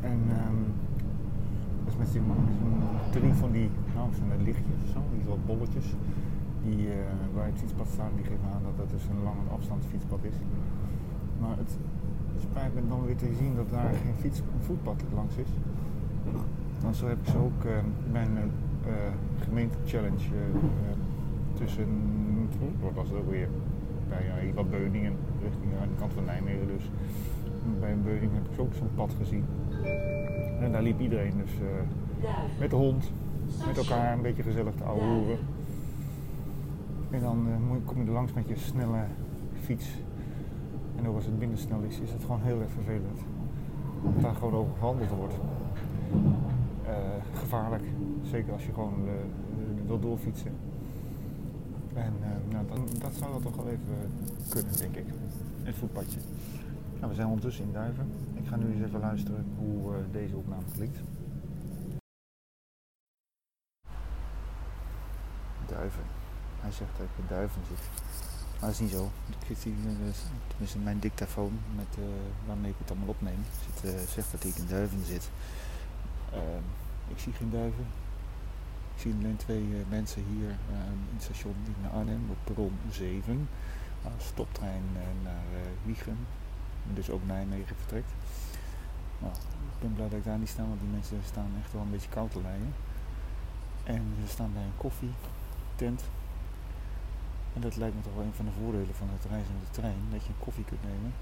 En 0.00 0.20
um, 0.44 0.58
dat 1.84 1.92
is 1.92 1.98
met 2.02 2.08
zo'n 2.08 2.44
drie 3.10 3.32
van 3.32 3.50
die, 3.52 3.68
nou 3.94 4.06
zijn 4.18 4.28
dat 4.28 4.42
lichtjes 4.48 4.78
of 4.84 4.90
zo, 4.94 5.00
die 5.14 5.22
soort 5.26 5.46
bolletjes. 5.46 5.88
Die 6.66 6.82
uh, 6.86 6.94
waar 7.34 7.46
het 7.46 7.58
fietspad 7.62 7.88
staat, 7.96 8.12
die 8.16 8.24
geven 8.24 8.48
aan 8.54 8.62
dat 8.68 8.76
het 8.82 8.90
dus 8.94 9.04
een 9.10 9.22
lange 9.28 9.46
afstandsfietspad 9.56 10.22
is. 10.30 10.38
Maar 11.40 11.56
het 11.56 11.72
spijt 12.46 12.74
me 12.74 12.80
dan 12.88 13.04
weer 13.06 13.16
te 13.16 13.30
zien 13.40 13.52
dat 13.60 13.70
daar 13.70 13.92
geen 14.02 14.18
fiets, 14.22 14.42
voetpad 14.66 15.02
langs 15.14 15.36
is. 15.36 15.52
Dan 16.82 16.94
zo 16.94 17.06
heb 17.06 17.18
ik 17.24 17.28
ze 17.28 17.38
ook 17.38 17.60
uh, 17.64 17.72
mijn 18.12 18.30
uh, 18.36 18.92
gemeente 19.44 19.78
challenge 19.84 20.26
tussen, 21.54 21.86
wat 22.80 22.92
was 22.94 23.08
het 23.08 23.18
ook 23.18 23.30
weer, 23.30 23.48
bij 24.08 24.52
wat 24.54 24.70
Beuningen, 24.70 25.12
richting 25.42 25.72
aan 25.80 25.88
de 25.88 25.98
kant 25.98 26.12
van 26.12 26.24
Nijmegen 26.24 26.66
dus. 26.66 26.90
bij 27.80 27.96
Beuningen 27.96 28.34
heb 28.34 28.52
ik 28.52 28.60
ook 28.60 28.74
zo'n 28.74 28.94
pad 28.94 29.14
gezien. 29.18 29.44
En 30.60 30.72
daar 30.72 30.82
liep 30.82 31.00
iedereen 31.00 31.32
dus 31.36 31.52
uh, 31.52 32.28
met 32.58 32.70
de 32.70 32.76
hond, 32.76 33.10
met 33.66 33.76
elkaar 33.76 34.12
een 34.12 34.22
beetje 34.22 34.42
gezellig 34.42 34.74
te 34.74 34.84
ouwehoeren. 34.84 35.38
En 37.10 37.20
dan 37.20 37.46
uh, 37.48 37.76
kom 37.84 38.00
je 38.00 38.06
er 38.06 38.12
langs 38.12 38.32
met 38.32 38.48
je 38.48 38.56
snelle 38.56 39.04
fiets. 39.60 39.98
En 40.96 41.08
ook 41.08 41.14
als 41.14 41.24
het 41.24 41.38
minder 41.38 41.58
snel 41.58 41.80
is, 41.80 42.00
is 42.00 42.12
het 42.12 42.22
gewoon 42.24 42.40
heel 42.42 42.60
erg 42.60 42.70
vervelend. 42.70 43.20
Dat 44.14 44.22
daar 44.22 44.34
gewoon 44.34 44.54
over 44.54 44.72
gewandeld 44.78 45.10
wordt. 45.10 45.34
Uh, 46.84 46.90
gevaarlijk. 47.32 47.82
Zeker 48.22 48.52
als 48.52 48.66
je 48.66 48.72
gewoon 48.72 48.94
wil 49.86 50.00
doorfietsen. 50.00 50.52
En 51.94 52.12
nou, 52.48 52.66
dan, 52.66 52.88
dat 52.98 53.14
zou 53.14 53.32
dat 53.32 53.42
toch 53.42 53.56
wel 53.56 53.68
even 53.68 54.12
kunnen, 54.48 54.76
denk 54.76 54.96
ik. 54.96 55.06
Het 55.62 55.76
voetpadje. 55.76 56.18
Nou, 56.94 57.08
we 57.08 57.14
zijn 57.14 57.26
ondertussen 57.26 57.64
in 57.64 57.72
Duiven. 57.72 58.12
Ik 58.34 58.46
ga 58.46 58.56
nu 58.56 58.72
eens 58.72 58.84
even 58.84 59.00
luisteren 59.00 59.46
hoe 59.56 59.92
uh, 59.92 59.98
deze 60.12 60.36
opname 60.36 60.62
klinkt. 60.72 60.98
Duiven. 65.66 66.02
Hij 66.60 66.72
zegt 66.72 66.90
dat 66.96 67.06
ik 67.06 67.18
in 67.18 67.24
Duiven 67.28 67.62
zit. 67.68 67.78
Maar 68.60 68.60
dat 68.60 68.70
is 68.70 68.80
niet 68.80 68.90
zo. 68.90 69.10
Ik 69.28 69.46
zit 69.46 69.62
hier, 69.62 69.74
tenminste 70.46 70.78
mijn 70.78 70.98
dictafoon 70.98 71.58
met, 71.76 71.98
uh, 71.98 72.04
waarmee 72.46 72.70
ik 72.70 72.76
het 72.78 72.90
allemaal 72.90 73.08
opneem, 73.08 73.44
zit, 73.80 74.08
zegt 74.08 74.30
dat 74.30 74.44
ik 74.44 74.56
in 74.56 74.66
Duiven 74.66 75.04
zit. 75.04 75.30
Ehm, 76.32 76.62
ik 77.08 77.18
zie 77.18 77.32
geen 77.32 77.50
duiven. 77.50 77.86
Ik 78.94 79.00
zie 79.00 79.14
alleen 79.18 79.36
twee 79.36 79.64
mensen 79.88 80.24
hier 80.32 80.48
ehm, 80.48 80.98
in 81.10 81.14
het 81.14 81.22
station 81.22 81.54
in 81.66 81.90
Arnhem 81.90 82.30
op 82.30 82.36
perron 82.44 82.78
7. 82.90 83.48
stoptrein 84.18 84.82
naar 85.22 85.42
Wiegem 85.84 86.18
dus 86.92 87.10
ook 87.10 87.26
Nijmegen 87.26 87.76
vertrekt. 87.76 88.10
Nou, 89.18 89.32
ik 89.34 89.80
ben 89.80 89.94
blij 89.94 90.08
dat 90.08 90.18
ik 90.18 90.24
daar 90.24 90.38
niet 90.38 90.48
sta, 90.48 90.66
want 90.66 90.80
die 90.80 90.88
mensen 90.88 91.20
staan 91.24 91.50
echt 91.62 91.72
wel 91.72 91.82
een 91.82 91.90
beetje 91.90 92.08
koud 92.08 92.30
te 92.30 92.40
lijden. 92.40 92.74
En 93.84 94.14
ze 94.22 94.28
staan 94.28 94.52
bij 94.52 94.62
een 94.62 94.76
koffietent. 94.76 96.02
En 97.54 97.60
dat 97.60 97.76
lijkt 97.76 97.94
me 97.94 98.02
toch 98.02 98.14
wel 98.14 98.24
een 98.24 98.32
van 98.34 98.44
de 98.44 98.50
voordelen 98.60 98.94
van 98.94 99.08
het 99.12 99.24
reizen 99.30 99.54
met 99.58 99.66
de 99.66 99.80
trein, 99.80 99.96
dat 100.10 100.22
je 100.22 100.28
een 100.28 100.44
koffie 100.44 100.64
kunt 100.64 100.82
nemen. 100.82 101.14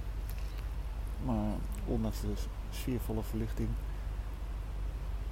Maar 1.25 1.53
ondanks 1.85 2.21
de 2.21 2.35
sfeervolle 2.71 3.23
verlichting 3.23 3.69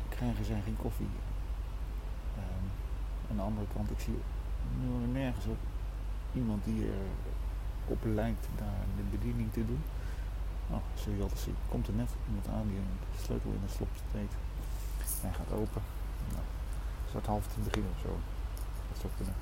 krijgen 0.09 0.45
zij 0.45 0.61
geen 0.65 0.77
koffie. 0.77 1.09
Um, 2.39 2.67
aan 3.31 3.37
de 3.37 3.43
andere 3.43 3.67
kant, 3.75 3.91
ik 3.91 4.01
zie 4.01 4.19
nergens 5.13 5.47
op 5.47 5.59
iemand 6.33 6.65
die 6.65 6.87
er 6.87 7.07
op 7.87 7.99
lijkt 8.05 8.47
daar 8.57 8.85
de 8.97 9.17
bediening 9.17 9.53
te 9.53 9.67
doen. 9.67 9.83
Nou, 10.71 10.83
zul 10.95 11.13
je 11.13 11.23
altijd 11.23 11.41
zien. 11.41 11.57
Komt 11.69 11.87
er 11.89 11.95
net 11.95 12.11
iemand 12.29 12.47
aan 12.49 12.67
die 12.69 12.77
een 12.77 12.99
sleutel 13.25 13.51
in 13.51 13.61
de 13.67 13.73
slop 13.77 13.93
steekt. 14.09 14.35
Hij 15.21 15.33
gaat 15.33 15.53
open. 15.53 15.83
Nou, 16.33 16.45
het 17.13 17.27
half 17.27 17.47
tien 17.47 17.65
beginnen 17.65 17.91
of 17.95 18.01
zo. 18.01 18.13
Dat 18.89 18.99
zou 19.01 19.13
kunnen. 19.17 19.35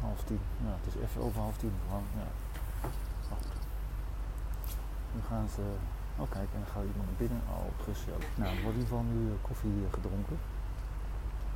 Half 0.00 0.20
tien. 0.24 0.40
Nou, 0.64 0.74
het 0.80 0.86
is 0.94 1.00
even 1.02 1.22
over 1.22 1.40
half 1.40 1.56
tien 1.56 1.74
gewoon. 1.86 2.06
Ja. 2.20 2.28
Oh. 3.32 3.42
Gaan 5.28 5.48
ze. 5.54 5.62
Oh 6.16 6.30
kijk, 6.30 6.48
en 6.54 6.60
dan 6.62 6.70
gaat 6.72 6.90
iemand 6.90 7.08
naar 7.10 7.22
binnen. 7.24 7.42
Oh, 7.56 7.70
gezellig. 7.84 8.28
Nou, 8.40 8.50
er 8.56 8.62
wordt 8.62 8.76
in 8.78 8.82
ieder 8.82 8.96
geval 8.96 9.06
nu 9.12 9.18
eh, 9.30 9.38
koffie 9.48 9.86
gedronken. 9.96 10.38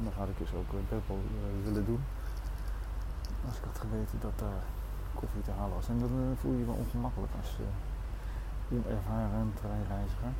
Dat 0.04 0.14
had 0.20 0.28
ik 0.28 0.38
dus 0.38 0.52
ook 0.58 0.70
best 0.92 1.06
wel 1.08 1.22
uh, 1.36 1.64
willen 1.66 1.84
doen. 1.90 2.02
Als 3.46 3.56
ik 3.58 3.64
had 3.70 3.78
geweten 3.86 4.18
dat 4.26 4.36
daar 4.44 4.62
koffie 5.14 5.42
te 5.42 5.50
halen 5.58 5.74
was. 5.74 5.88
En 5.88 5.98
dan 5.98 6.12
uh, 6.20 6.38
voel 6.40 6.52
je 6.52 6.58
je 6.58 6.70
wel 6.72 6.82
ongemakkelijk 6.84 7.32
als 7.40 7.50
onervaren 8.70 9.52
treinreiziger. 9.60 10.32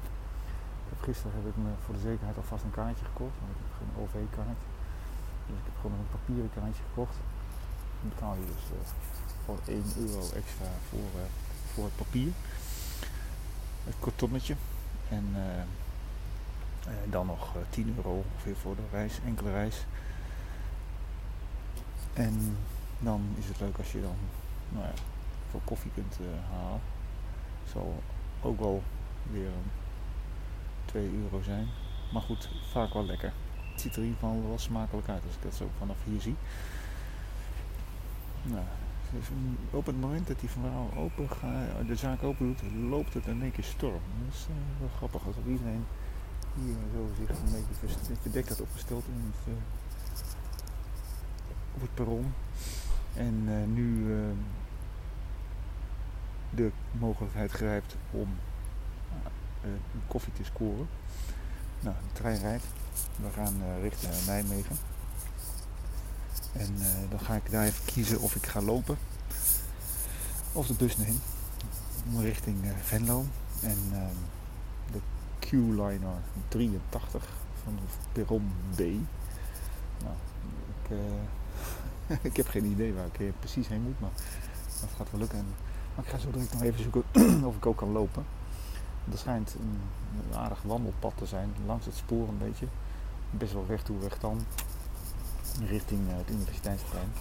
Gisteren 1.01 1.37
heb 1.39 1.47
ik 1.53 1.57
me 1.65 1.71
voor 1.85 1.95
de 1.95 2.07
zekerheid 2.11 2.37
alvast 2.37 2.65
een 2.65 2.79
kaartje 2.81 3.05
gekocht, 3.05 3.37
want 3.41 3.51
ik 3.55 3.61
heb 3.63 3.73
geen 3.79 3.95
OV-kaart. 4.01 4.61
Dus 5.47 5.57
ik 5.63 5.67
heb 5.69 5.77
gewoon 5.81 5.99
een 5.99 6.15
papieren 6.17 6.51
kaartje 6.59 6.83
gekocht. 6.89 7.17
Dan 8.01 8.09
betaal 8.15 8.35
je 8.41 8.47
dus 8.55 8.65
voor 9.45 9.59
1 9.67 9.85
euro 10.05 10.23
extra 10.41 10.71
voor, 10.89 11.09
voor 11.73 11.85
het 11.85 11.97
papier. 11.97 12.33
Het 13.89 13.99
kartonnetje. 14.01 14.57
En 15.09 15.27
dan 17.11 17.27
nog 17.27 17.55
10 17.71 17.95
euro 17.97 18.25
ongeveer 18.33 18.57
voor 18.57 18.77
de 18.77 18.83
reis, 18.91 19.19
enkele 19.27 19.51
reis. 19.51 19.85
En 22.13 22.57
dan 22.99 23.23
is 23.39 23.47
het 23.47 23.61
leuk 23.61 23.79
als 23.79 23.93
je 23.93 24.01
dan 24.01 24.17
nou 24.69 24.85
ja, 24.85 24.93
voor 25.51 25.61
koffie 25.65 25.91
kunt 25.95 26.19
halen. 26.51 26.81
Zal 27.73 28.03
ook 28.43 28.59
wel 28.59 28.83
weer 29.31 29.51
2 30.85 31.11
euro 31.23 31.43
zijn. 31.43 31.69
Maar 32.13 32.23
goed, 32.23 32.51
vaak 32.71 32.93
wel 32.93 33.05
lekker. 33.05 33.33
Het 33.73 33.81
ziet 33.81 33.93
er 33.93 34.03
in 34.03 34.09
ieder 34.09 34.21
geval 34.21 34.49
wel 34.49 34.59
smakelijk 34.59 35.09
uit 35.09 35.23
als 35.27 35.35
ik 35.35 35.43
dat 35.43 35.55
zo 35.55 35.71
vanaf 35.79 35.97
hier 36.05 36.21
zie. 36.21 36.37
Nou, 38.43 38.65
dus 39.11 39.27
op 39.71 39.87
het 39.87 40.01
moment 40.01 40.27
dat 40.27 40.41
die 40.41 40.49
vrouw 40.49 40.91
open 40.97 41.31
gaat, 41.31 41.87
de 41.87 41.97
zaak 41.97 42.23
open 42.23 42.47
doet, 42.47 42.73
loopt 42.89 43.15
het 43.15 43.27
in 43.27 43.43
één 43.43 43.53
keer 43.53 43.65
storm. 43.65 44.01
Dat 44.25 44.35
is 44.35 44.47
wel 44.79 44.89
grappig 44.97 45.27
als 45.27 45.37
iedereen 45.47 45.85
hier 46.55 46.75
zo 46.95 47.09
zich 47.19 47.29
een 47.29 47.53
beetje 47.53 48.17
verdekt 48.21 48.49
had 48.49 48.61
opgesteld 48.61 49.05
in 49.07 49.33
het, 49.33 49.55
uh, 49.55 49.61
op 51.75 51.81
het 51.81 51.95
perron. 51.95 52.35
En 53.15 53.45
uh, 53.49 53.67
nu 53.67 54.17
de 56.51 56.71
mogelijkheid 56.93 57.51
grijpt 57.51 57.97
om 58.11 58.29
uh, 59.65 59.71
koffie 60.07 60.33
te 60.33 60.45
scoren. 60.45 60.89
Nou, 61.81 61.97
de 61.97 62.13
trein 62.13 62.41
rijdt. 62.41 62.65
We 63.17 63.31
gaan 63.35 63.63
richting 63.81 64.13
Nijmegen. 64.27 64.77
En 66.53 66.77
dan 67.11 67.21
ga 67.21 67.35
ik 67.35 67.51
daar 67.51 67.65
even 67.65 67.85
kiezen 67.85 68.21
of 68.21 68.35
ik 68.35 68.47
ga 68.47 68.61
lopen 68.61 68.99
of 70.53 70.67
de 70.67 70.75
bus 70.75 70.97
heen. 70.97 71.21
Richting 72.21 72.59
Venlo. 72.83 73.25
En 73.63 73.79
ehm, 73.93 74.17
de 74.93 75.01
Q-liner 75.53 76.21
83 76.49 77.29
van 77.65 77.79
perron 78.13 78.53
B. 78.75 78.79
Nou, 78.79 80.17
ik, 80.83 80.97
ik 82.31 82.37
heb 82.37 82.49
geen 82.49 82.65
idee 82.65 82.95
waar 82.95 83.07
ik 83.19 83.33
precies 83.39 83.69
heen 83.69 83.83
moet, 83.83 84.01
maar 84.01 84.11
dat 84.81 84.89
gaat 84.97 85.11
wel 85.11 85.21
lukken. 85.21 85.45
Maar 85.95 86.05
ik 86.05 86.11
ga 86.11 86.19
zo 86.19 86.31
direct 86.31 86.53
nog 86.53 86.63
even 86.63 86.83
zoeken 86.83 87.05
of 87.49 87.57
ik 87.57 87.67
ook 87.67 87.77
kan 87.77 87.93
lopen. 87.93 88.25
Er 89.13 89.19
schijnt 89.19 89.57
een, 89.61 89.81
aardig 90.37 90.63
wandelpad 90.63 91.13
te 91.17 91.27
zijn 91.27 91.55
langs 91.67 91.87
het 91.87 91.95
spoor 91.95 92.29
een 92.29 92.39
beetje. 92.39 92.67
Best 93.31 93.53
wel 93.53 93.67
weg 93.67 93.83
toe, 93.83 93.99
weg 93.99 94.19
dan. 94.19 94.41
Richting 95.69 96.09
uh, 96.09 96.17
het 96.17 96.31
universiteitsplein. 96.31 97.13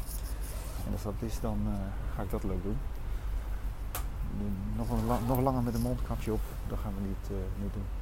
En 0.86 0.92
als 0.92 1.04
dat 1.04 1.14
is, 1.20 1.40
dan 1.40 1.60
ga 2.16 2.22
ik 2.22 2.30
dat 2.32 2.44
leuk 2.44 2.64
doen. 2.64 2.78
Nog, 4.76 4.88
nog 5.28 5.40
langer 5.40 5.62
met 5.62 5.74
een 5.74 5.82
mondkapje 5.82 6.34
op, 6.34 6.42
dat 6.68 6.80
gaan 6.80 6.94
we 6.96 7.08
niet, 7.08 7.30
uh, 7.32 7.64
niet 7.64 7.74
doen. 7.74 8.01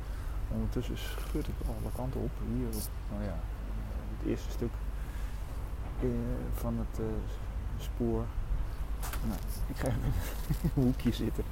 Ondertussen 0.53 0.97
schud 0.97 1.47
ik 1.47 1.53
alle 1.67 1.91
kanten 1.95 2.21
op. 2.21 2.31
Hier 2.53 2.67
op 2.67 2.89
nou 3.11 3.23
ja, 3.23 3.39
het 4.17 4.27
eerste 4.27 4.51
stuk 4.51 4.71
van 6.53 6.77
het 6.77 6.99
spoor 7.79 8.25
nou, 9.27 9.39
ik 9.67 9.77
ga 9.77 9.87
even 9.87 10.01
in 10.03 10.13
een 10.63 10.83
hoekje 10.83 11.13
zitten. 11.13 11.43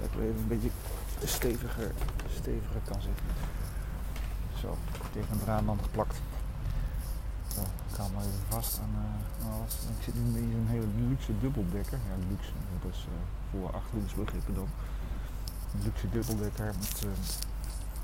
Dat 0.00 0.08
ik 0.10 0.20
even 0.20 0.40
een 0.40 0.48
beetje 0.48 0.70
steviger, 1.24 1.92
steviger 2.28 2.80
kan 2.84 3.00
zitten. 3.02 3.24
Zo, 4.60 4.76
tegen 5.12 5.32
een 5.32 5.46
raamwand 5.46 5.82
geplakt. 5.82 6.16
Zo, 7.54 7.60
ik 7.60 7.96
hou 7.96 8.12
maar 8.12 8.22
even 8.22 8.44
vast 8.48 8.80
aan 8.80 8.94
uh, 9.40 9.54
alles. 9.54 9.74
Ik 9.74 10.04
zit 10.04 10.14
nu 10.14 10.38
in 10.40 10.50
zo'n 10.52 10.66
hele 10.66 10.86
luxe 11.08 11.32
dubbeldekker. 11.40 11.98
Ja, 12.08 12.26
luxe, 12.28 12.52
dat 12.82 12.92
is 12.92 13.06
uh, 13.08 13.14
voor 13.50 13.70
achterhoedsbegrippen 13.70 14.54
dan. 14.54 14.68
Een 15.74 15.82
luxe 15.82 16.10
dubbeldekker 16.10 16.66
met... 16.66 17.06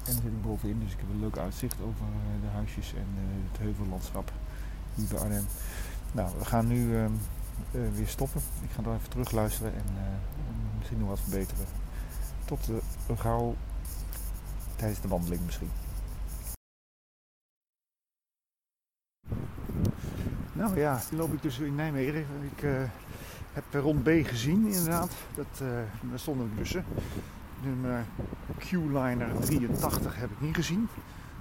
En 0.06 0.12
dan 0.12 0.22
zit 0.22 0.32
ik 0.32 0.42
bovenin, 0.42 0.80
dus 0.80 0.92
ik 0.92 0.98
heb 0.98 1.08
een 1.10 1.20
leuk 1.20 1.38
uitzicht 1.38 1.80
over 1.80 2.04
de 2.40 2.46
huisjes 2.46 2.94
en 2.94 3.06
het 3.50 3.58
heuvellandschap 3.58 4.32
hier 4.94 5.06
bij 5.06 5.18
Arnhem. 5.18 5.44
Nou, 6.12 6.38
we 6.38 6.44
gaan 6.44 6.66
nu 6.66 6.96
ehm, 6.96 7.12
uh, 7.72 7.88
weer 7.94 8.06
stoppen. 8.06 8.40
Ik 8.62 8.70
ga 8.70 8.82
dan 8.82 8.94
even 8.94 9.08
terug 9.08 9.30
luisteren 9.30 9.74
en 9.74 9.84
misschien 10.78 10.98
nog 10.98 11.08
wat 11.08 11.20
verbeteren. 11.20 11.66
Tot 12.44 12.70
gauw. 13.16 13.54
tijdens 14.76 15.00
de 15.00 15.08
wandeling 15.08 15.40
misschien. 15.44 15.70
Nou 20.52 20.78
ja, 20.78 21.00
nu 21.10 21.16
loop 21.16 21.32
ik 21.32 21.42
dus 21.42 21.58
in 21.58 21.74
Nijmegen. 21.74 22.26
Ik 22.56 22.68
heb 23.52 23.64
rond 23.72 24.02
B 24.02 24.08
gezien 24.22 24.66
inderdaad. 24.66 25.10
Dat, 25.34 25.58
daar 26.10 26.18
stonden 26.18 26.54
bussen. 26.54 26.84
Nummer 27.62 28.04
Q-Liner 28.58 29.28
83 29.40 30.16
heb 30.16 30.30
ik 30.30 30.40
niet 30.40 30.54
gezien. 30.54 30.88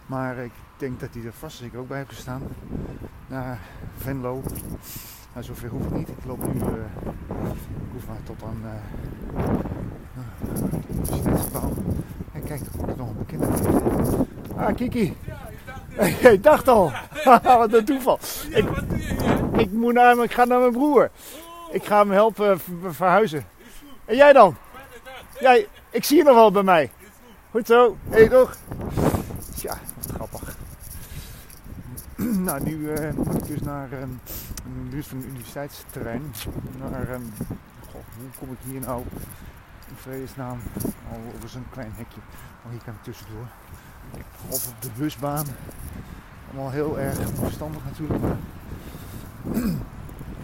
Maar 0.05 0.37
ik 0.37 0.51
denk 0.77 0.99
dat 0.99 1.09
hij 1.13 1.23
er 1.23 1.33
vast 1.33 1.57
zeker 1.57 1.79
ook 1.79 1.87
bij 1.87 1.97
heeft 1.97 2.09
gestaan. 2.09 2.41
Naar 3.27 3.59
Venlo. 3.97 4.41
Nou, 5.33 5.45
zover 5.45 5.69
hoef 5.69 5.85
ik 5.85 5.91
niet. 5.91 6.09
Ik 6.09 6.25
loop 6.25 6.53
nu 6.53 6.59
uh, 6.59 6.67
ik 6.67 7.91
hoef 7.91 8.07
maar 8.07 8.23
tot 8.23 8.43
aan 8.43 8.63
universiteitsgebouw. 10.89 11.73
En 12.31 12.43
kijk, 12.43 12.61
er 12.61 12.97
nog 12.97 13.09
een 13.09 13.17
bekende. 13.17 13.47
Ah, 14.55 14.75
Kiki. 14.75 15.15
Ik 16.21 16.43
dacht 16.43 16.67
al. 16.67 16.91
Wat 17.43 17.73
een 17.73 17.85
toeval. 17.85 18.19
Ik, 18.49 18.65
ik, 19.57 19.71
moet 19.71 19.93
naar, 19.93 20.23
ik 20.23 20.31
ga 20.31 20.45
naar 20.45 20.59
mijn 20.59 20.71
broer. 20.71 21.09
Ik 21.71 21.83
ga 21.83 21.99
hem 21.99 22.11
helpen 22.11 22.59
verhuizen. 22.89 23.45
En 24.05 24.15
jij 24.15 24.33
dan? 24.33 24.55
Jij, 25.39 25.67
ik 25.89 26.03
zie 26.03 26.17
je 26.17 26.23
nog 26.23 26.35
wel 26.35 26.51
bij 26.51 26.63
mij. 26.63 26.91
Goed 27.51 27.67
zo. 27.67 27.97
Hé 28.09 28.17
hey, 28.17 28.27
toch? 28.27 28.57
Ja, 29.55 29.77
wat 29.95 30.11
grappig. 30.15 30.57
nou, 32.45 32.63
nu 32.63 32.71
uh, 32.71 33.13
moet 33.13 33.35
ik 33.35 33.47
dus 33.47 33.61
naar 33.61 33.89
uh, 33.93 33.99
de 34.63 34.89
buurt 34.89 35.07
van 35.07 35.17
het 35.17 35.27
universiteitsterrein. 35.27 36.33
Naar, 36.91 37.09
uh, 37.09 37.15
goh, 37.91 38.01
hoe 38.17 38.29
kom 38.39 38.51
ik 38.51 38.57
hier 38.63 38.79
nou 38.79 39.03
in 39.87 39.95
vredesnaam 39.95 40.59
al 41.11 41.19
over 41.35 41.49
zo'n 41.49 41.65
klein 41.71 41.91
hekje. 41.95 42.19
Oh, 42.65 42.71
hier 42.71 42.81
kan 42.85 42.93
ik 42.93 43.03
tussendoor. 43.03 43.47
Of 44.49 44.67
op 44.67 44.81
de 44.81 44.89
busbaan. 44.97 45.45
Allemaal 46.51 46.71
heel 46.71 46.99
erg 46.99 47.17
verstandig 47.33 47.81
natuurlijk. 47.85 48.21
Maar 48.21 48.37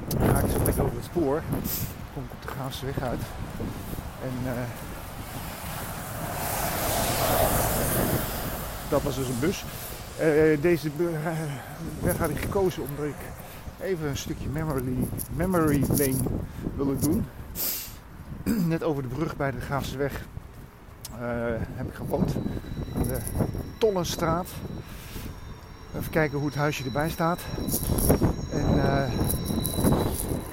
dan 0.07 0.27
ga 0.33 0.39
ik 0.39 0.51
zo 0.51 0.63
lekker 0.63 0.83
over 0.83 0.95
het 0.95 1.05
spoor. 1.05 1.41
Dan 1.49 1.61
kom 2.13 2.23
ik 2.23 2.31
op 2.31 2.41
de 2.41 2.47
Graafse 2.47 2.85
weg 2.85 3.01
uit. 3.01 3.21
En 4.21 4.33
uh, 4.45 4.51
dat 8.89 9.01
was 9.01 9.15
dus 9.15 9.27
een 9.27 9.39
bus. 9.39 9.65
Uh, 10.21 10.61
deze 10.61 10.89
weg 12.01 12.17
had 12.17 12.29
ik 12.29 12.37
gekozen 12.37 12.83
omdat 12.83 13.05
ik 13.05 13.15
even 13.79 14.07
een 14.07 14.17
stukje 14.17 14.49
memory, 14.49 14.97
memory 15.35 15.83
lane 15.87 16.23
wilde 16.75 16.97
doen. 16.97 17.25
Net 18.67 18.83
over 18.83 19.03
de 19.03 19.09
brug 19.09 19.35
bij 19.35 19.51
de 19.51 19.59
Graafse 19.61 19.97
weg 19.97 20.21
uh, 21.11 21.19
heb 21.75 21.87
ik 21.87 21.93
gewoond. 21.93 22.35
Aan 22.95 23.03
de 23.03 23.17
Tollenstraat. 23.77 24.47
Even 25.97 26.11
kijken 26.11 26.37
hoe 26.37 26.47
het 26.47 26.57
huisje 26.57 26.83
erbij 26.83 27.09
staat. 27.09 27.39
En 28.51 28.79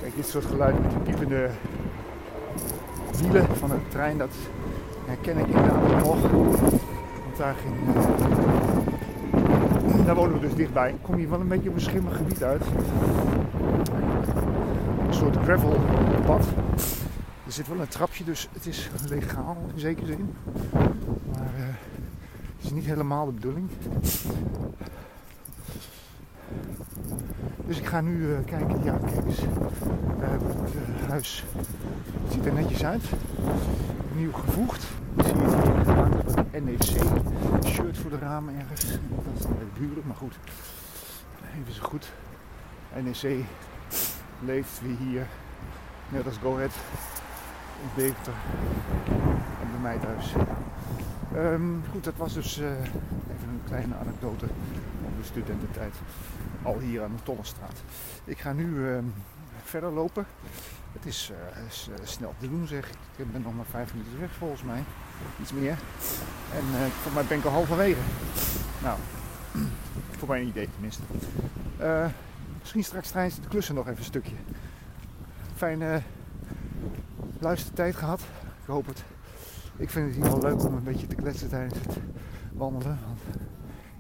kijk, 0.01 0.17
dit 0.17 0.29
soort 0.29 0.45
geluiden 0.45 0.83
met 0.83 0.91
die 0.91 1.01
piepende 1.01 1.51
wielen 3.21 3.57
van 3.57 3.69
de 3.69 3.77
trein, 3.89 4.19
dat 4.19 4.35
herken 5.07 5.39
ik 5.39 5.47
inderdaad 5.47 6.05
nog. 6.05 6.31
Want 6.31 7.37
daar, 7.37 7.55
ging, 7.55 7.97
uh, 9.99 10.07
daar 10.07 10.15
wonen 10.15 10.41
we 10.41 10.41
dus 10.41 10.55
dichtbij. 10.55 10.95
Kom 11.03 11.15
hier 11.15 11.31
wel 11.31 11.41
een 11.41 11.49
beetje 11.49 11.69
op 11.69 11.75
een 11.75 11.81
schimmig 11.81 12.17
gebied 12.17 12.43
uit. 12.43 12.63
Een 15.07 15.15
soort 15.15 15.37
gravelpad. 15.37 16.47
Er 17.47 17.53
zit 17.53 17.69
wel 17.69 17.81
een 17.81 17.89
trapje, 17.89 18.25
dus 18.25 18.49
het 18.53 18.67
is 18.67 18.91
legaal 19.09 19.57
in 19.75 19.81
zekere 19.81 20.07
zin. 20.07 20.35
Maar 21.33 21.53
uh, 21.59 21.65
het 22.57 22.65
is 22.65 22.71
niet 22.71 22.85
helemaal 22.85 23.27
de 23.27 23.33
bedoeling. 23.33 23.69
Dus 27.69 27.79
ik 27.79 27.87
ga 27.87 28.01
nu 28.01 28.17
uh, 28.19 28.39
kijken. 28.45 28.85
Ja, 28.85 28.99
kijk 29.07 29.27
eens. 29.27 29.41
We 29.41 30.25
het 30.25 30.75
uh, 30.75 31.09
huis. 31.09 31.45
Het 32.23 32.33
ziet 32.33 32.47
er 32.47 32.53
netjes 32.53 32.85
uit. 32.85 33.03
Nieuw 34.15 34.33
gevoegd. 34.33 34.87
Ik 35.17 35.25
zie 35.25 35.35
gemaakt 35.35 36.37
een 36.37 36.65
NEC-shirt 36.65 37.99
voor 37.99 38.11
de 38.11 38.19
ramen 38.19 38.55
ergens. 38.55 38.85
Dat 38.91 39.35
is 39.37 39.43
dan 39.43 39.57
de 39.59 39.81
buren, 39.81 40.03
maar 40.07 40.17
goed. 40.17 40.39
Even 41.61 41.73
zo 41.73 41.83
goed. 41.83 42.13
NEC 43.03 43.45
leeft 44.45 44.81
weer 44.83 44.97
hier. 44.97 45.27
Net 46.09 46.27
als 46.27 46.37
Go 46.37 46.55
Ahead 46.55 46.75
in 47.83 47.89
Deventer 48.03 48.33
en 49.61 49.69
bij 49.71 49.81
mij 49.83 49.99
thuis. 49.99 50.33
Um, 51.35 51.83
goed, 51.91 52.05
dat 52.05 52.17
was 52.17 52.35
dus 52.35 52.59
even 52.59 53.49
een 53.49 53.61
kleine 53.65 53.95
anekdote 53.95 54.45
over 54.45 55.19
de 55.19 55.25
studententijd. 55.25 55.95
Al 56.63 56.79
hier 56.79 57.03
aan 57.03 57.17
de 57.17 57.23
Tollenstraat. 57.23 57.83
Ik 58.25 58.39
ga 58.39 58.53
nu 58.53 58.67
uh, 58.67 58.99
verder 59.65 59.91
lopen. 59.91 60.27
Het 60.93 61.07
is, 61.07 61.33
uh, 61.57 61.65
is 61.65 61.89
snel 62.03 62.35
te 62.39 62.49
doen 62.49 62.67
zeg. 62.67 62.91
Ik 63.17 63.33
ben 63.33 63.43
nog 63.43 63.55
maar 63.55 63.65
vijf 63.65 63.95
minuten 63.95 64.21
weg 64.21 64.31
volgens 64.31 64.63
mij. 64.63 64.83
Iets 65.41 65.53
meer. 65.53 65.79
En 66.55 66.91
voor 67.03 67.13
mij 67.13 67.25
ben 67.25 67.39
ik 67.39 67.45
al 67.45 67.51
halverwege. 67.51 68.01
Nou, 68.83 68.99
voor 70.19 70.29
mijn 70.29 70.47
idee 70.47 70.69
tenminste. 70.73 71.03
misschien 72.59 72.85
straks 72.85 73.11
tijdens 73.11 73.37
het 73.37 73.49
klussen 73.49 73.75
nog 73.75 73.87
even 73.87 73.99
een 73.99 74.05
stukje. 74.05 74.35
Fijne 75.57 76.03
luistertijd 77.39 77.97
gehad. 77.97 78.21
Ik 78.61 78.67
hoop 78.67 78.87
het. 78.87 79.05
Ik 79.77 79.91
vind 79.91 80.07
het 80.07 80.15
ieder 80.17 80.31
geval 80.31 80.51
leuk 80.51 80.65
om 80.65 80.75
een 80.75 80.83
beetje 80.83 81.07
te 81.07 81.15
kletsen 81.15 81.49
tijdens 81.49 81.75
het 81.75 81.97
wandelen. 82.53 82.99
Want 83.07 83.21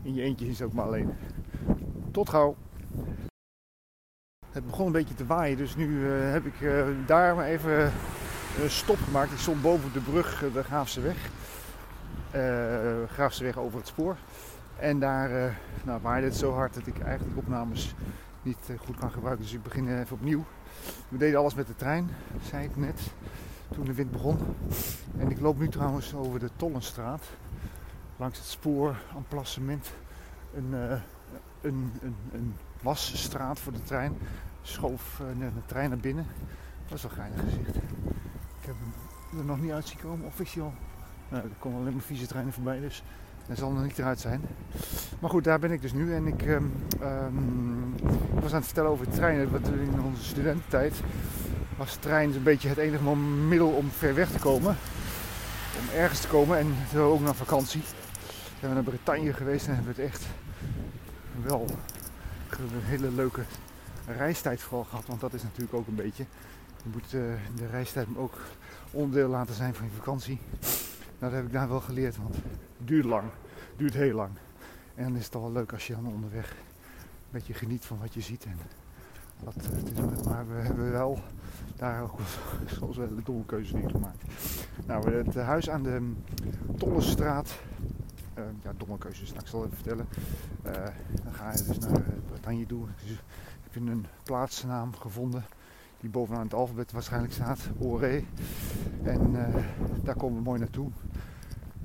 in 0.03 0.15
je 0.15 0.23
eentje 0.23 0.47
is 0.47 0.59
het 0.59 0.69
ook 0.69 0.75
maar 0.75 0.85
alleen. 0.85 1.13
Tot 2.19 2.29
gauw. 2.29 2.57
Het 4.51 4.67
begon 4.67 4.87
een 4.87 4.93
beetje 4.93 5.15
te 5.15 5.27
waaien, 5.27 5.57
dus 5.57 5.77
nu 5.77 5.87
uh, 5.87 6.33
heb 6.33 6.47
ik 6.47 6.61
uh, 6.61 6.87
daar 7.07 7.35
maar 7.35 7.47
even 7.47 7.93
uh, 8.61 8.69
stop 8.69 8.97
gemaakt. 8.97 9.33
Ik 9.33 9.39
stond 9.39 9.63
boven 9.63 9.93
de 9.93 10.01
brug, 10.01 10.45
de 10.53 10.63
Graafse 10.63 11.01
weg. 11.01 11.31
Graafse 13.09 13.45
weg 13.45 13.59
over 13.59 13.79
het 13.79 13.87
spoor. 13.87 14.17
En 14.77 14.99
daar 14.99 15.59
nou, 15.85 16.01
waaide 16.03 16.27
het 16.27 16.37
zo 16.37 16.53
hard 16.53 16.75
dat 16.75 16.87
ik 16.87 17.01
eigenlijk 17.01 17.39
opnames 17.39 17.95
niet 18.43 18.71
goed 18.85 18.97
kan 18.97 19.11
gebruiken. 19.11 19.45
Dus 19.45 19.55
ik 19.55 19.63
begin 19.63 19.99
even 19.99 20.17
opnieuw. 20.17 20.45
We 21.09 21.19
deden 21.19 21.39
alles 21.39 21.55
met 21.55 21.67
de 21.67 21.77
trein, 21.77 22.11
zei 22.43 22.65
ik 22.65 22.77
net, 22.77 23.01
toen 23.73 23.85
de 23.85 23.95
wind 23.95 24.11
begon. 24.11 24.39
En 25.19 25.31
ik 25.31 25.41
loop 25.41 25.59
nu 25.59 25.69
trouwens 25.69 26.15
over 26.15 26.41
de 26.41 26.51
Tollenstraat. 26.57 27.23
Langs 28.17 28.39
het 28.39 28.47
spoor, 28.47 28.97
emplacement. 29.17 29.91
Een, 30.55 30.71
uh, 30.73 30.93
een, 31.61 31.93
een, 32.03 32.17
een 32.33 32.55
wasstraat 32.83 33.59
voor 33.59 33.73
de 33.73 33.83
trein. 33.83 34.17
Schoof 34.63 35.21
uh, 35.23 35.41
de 35.55 35.67
trein 35.67 35.89
naar 35.89 35.99
binnen. 35.99 36.27
Dat 36.89 36.97
is 36.97 37.03
wel 37.03 37.13
geinig 37.13 37.41
gezicht. 37.41 37.77
Ik 38.61 38.67
heb 38.67 38.75
hem 39.31 39.39
er 39.39 39.45
nog 39.45 39.61
niet 39.61 39.71
uit 39.71 39.87
zien 39.87 39.99
komen, 39.99 40.27
officieel. 40.27 40.73
Nou, 41.29 41.45
er 41.45 41.51
komen 41.59 41.81
alleen 41.81 41.93
maar 41.93 42.03
vieze 42.03 42.27
treinen 42.27 42.53
voorbij, 42.53 42.81
dus 42.81 43.03
dat 43.47 43.59
zal 43.59 43.71
nog 43.71 43.83
niet 43.83 43.99
eruit 43.99 44.21
zijn. 44.21 44.41
Maar 45.19 45.31
goed, 45.31 45.45
daar 45.45 45.59
ben 45.59 45.71
ik 45.71 45.81
dus 45.81 45.93
nu. 45.93 46.15
En 46.15 46.27
ik, 46.27 46.43
um, 46.43 46.73
um, 47.03 47.95
was 48.33 48.51
aan 48.51 48.57
het 48.57 48.65
vertellen 48.65 48.91
over 48.91 49.09
treinen. 49.09 49.51
Wat 49.51 49.69
in 49.69 50.03
onze 50.03 50.25
studententijd 50.25 51.01
was 51.77 51.95
trein 51.95 52.35
een 52.35 52.43
beetje 52.43 52.69
het 52.69 52.79
enige 52.79 53.17
middel 53.17 53.69
om 53.69 53.91
ver 53.91 54.15
weg 54.15 54.31
te 54.31 54.39
komen. 54.39 54.77
Om 55.79 55.99
ergens 55.99 56.21
te 56.21 56.29
komen 56.29 56.59
en 56.59 56.99
ook 56.99 57.21
naar 57.21 57.35
vakantie. 57.35 57.81
We 57.81 58.55
zijn 58.61 58.75
naar 58.75 58.83
Bretagne 58.83 59.33
geweest 59.33 59.67
en 59.67 59.75
hebben 59.75 59.95
het 59.95 60.05
echt 60.05 60.27
wel 61.43 61.67
een 62.51 62.83
hele 62.83 63.11
leuke 63.11 63.43
reistijd 64.07 64.61
vooral 64.63 64.85
gehad. 64.85 65.07
Want 65.07 65.21
dat 65.21 65.35
is 65.35 65.43
natuurlijk 65.43 65.75
ook 65.75 65.87
een 65.87 65.95
beetje. 65.95 66.25
Je 66.83 66.89
moet 66.93 67.13
uh, 67.13 67.35
de 67.55 67.67
reistijd 67.71 68.07
ook 68.17 68.39
onderdeel 68.91 69.29
laten 69.29 69.55
zijn 69.55 69.75
van 69.75 69.87
je 69.87 69.93
vakantie. 69.93 70.39
Nou, 71.19 71.33
dat 71.33 71.33
heb 71.33 71.45
ik 71.45 71.53
daar 71.53 71.69
wel 71.69 71.81
geleerd, 71.81 72.17
want 72.17 72.35
het 72.35 72.89
duurt 72.89 73.05
lang. 73.05 73.25
Het 73.69 73.79
duurt 73.79 73.95
heel 73.95 74.15
lang. 74.15 74.31
En 74.95 75.05
dan 75.05 75.17
is 75.17 75.23
het 75.23 75.31
toch 75.31 75.43
wel 75.43 75.53
leuk 75.53 75.73
als 75.73 75.87
je 75.87 75.95
dan 75.95 76.07
onderweg 76.07 76.51
een 76.51 77.31
beetje 77.31 77.55
geniet 77.55 77.85
van 77.85 77.99
wat 78.01 78.15
je 78.15 78.21
ziet. 78.21 78.45
En 78.45 78.59
eh, 79.45 80.25
maar 80.25 80.49
we 80.49 80.55
hebben 80.55 80.91
wel 80.91 81.19
daar 81.77 82.03
ook 82.03 82.19
soms 82.79 82.97
wel 82.97 83.09
de 83.09 83.23
domme 83.23 83.45
keuzes 83.45 83.81
in 83.81 83.91
gemaakt. 83.91 84.23
Nou, 84.87 85.11
het 85.11 85.35
huis 85.35 85.71
aan 85.71 85.83
de 85.83 86.13
Tollenstraat. 86.77 87.59
Uh, 88.39 88.45
ja, 88.63 88.73
domme 88.77 88.99
keuzes, 88.99 89.29
nou, 89.29 89.41
ik 89.41 89.47
zal 89.47 89.65
even 89.65 89.77
vertellen. 89.77 90.07
Uh, 90.67 90.73
dan 91.25 91.33
ga 91.33 91.53
je 91.53 91.63
dus 91.65 91.79
naar 91.79 92.03
Bretagne 92.27 92.67
toe. 92.67 92.87
Ik 93.05 93.75
heb 93.75 93.87
een 93.87 94.07
plaatsnaam 94.23 94.95
gevonden 94.95 95.45
die 96.01 96.11
bovenaan 96.11 96.43
het 96.43 96.55
alfabet 96.55 96.93
waarschijnlijk 96.93 97.33
staat, 97.33 97.69
Oré. 97.79 98.25
En 99.03 99.31
uh, 99.31 99.57
daar 100.03 100.17
komen 100.17 100.37
we 100.37 100.43
mooi 100.43 100.59
naartoe. 100.59 100.91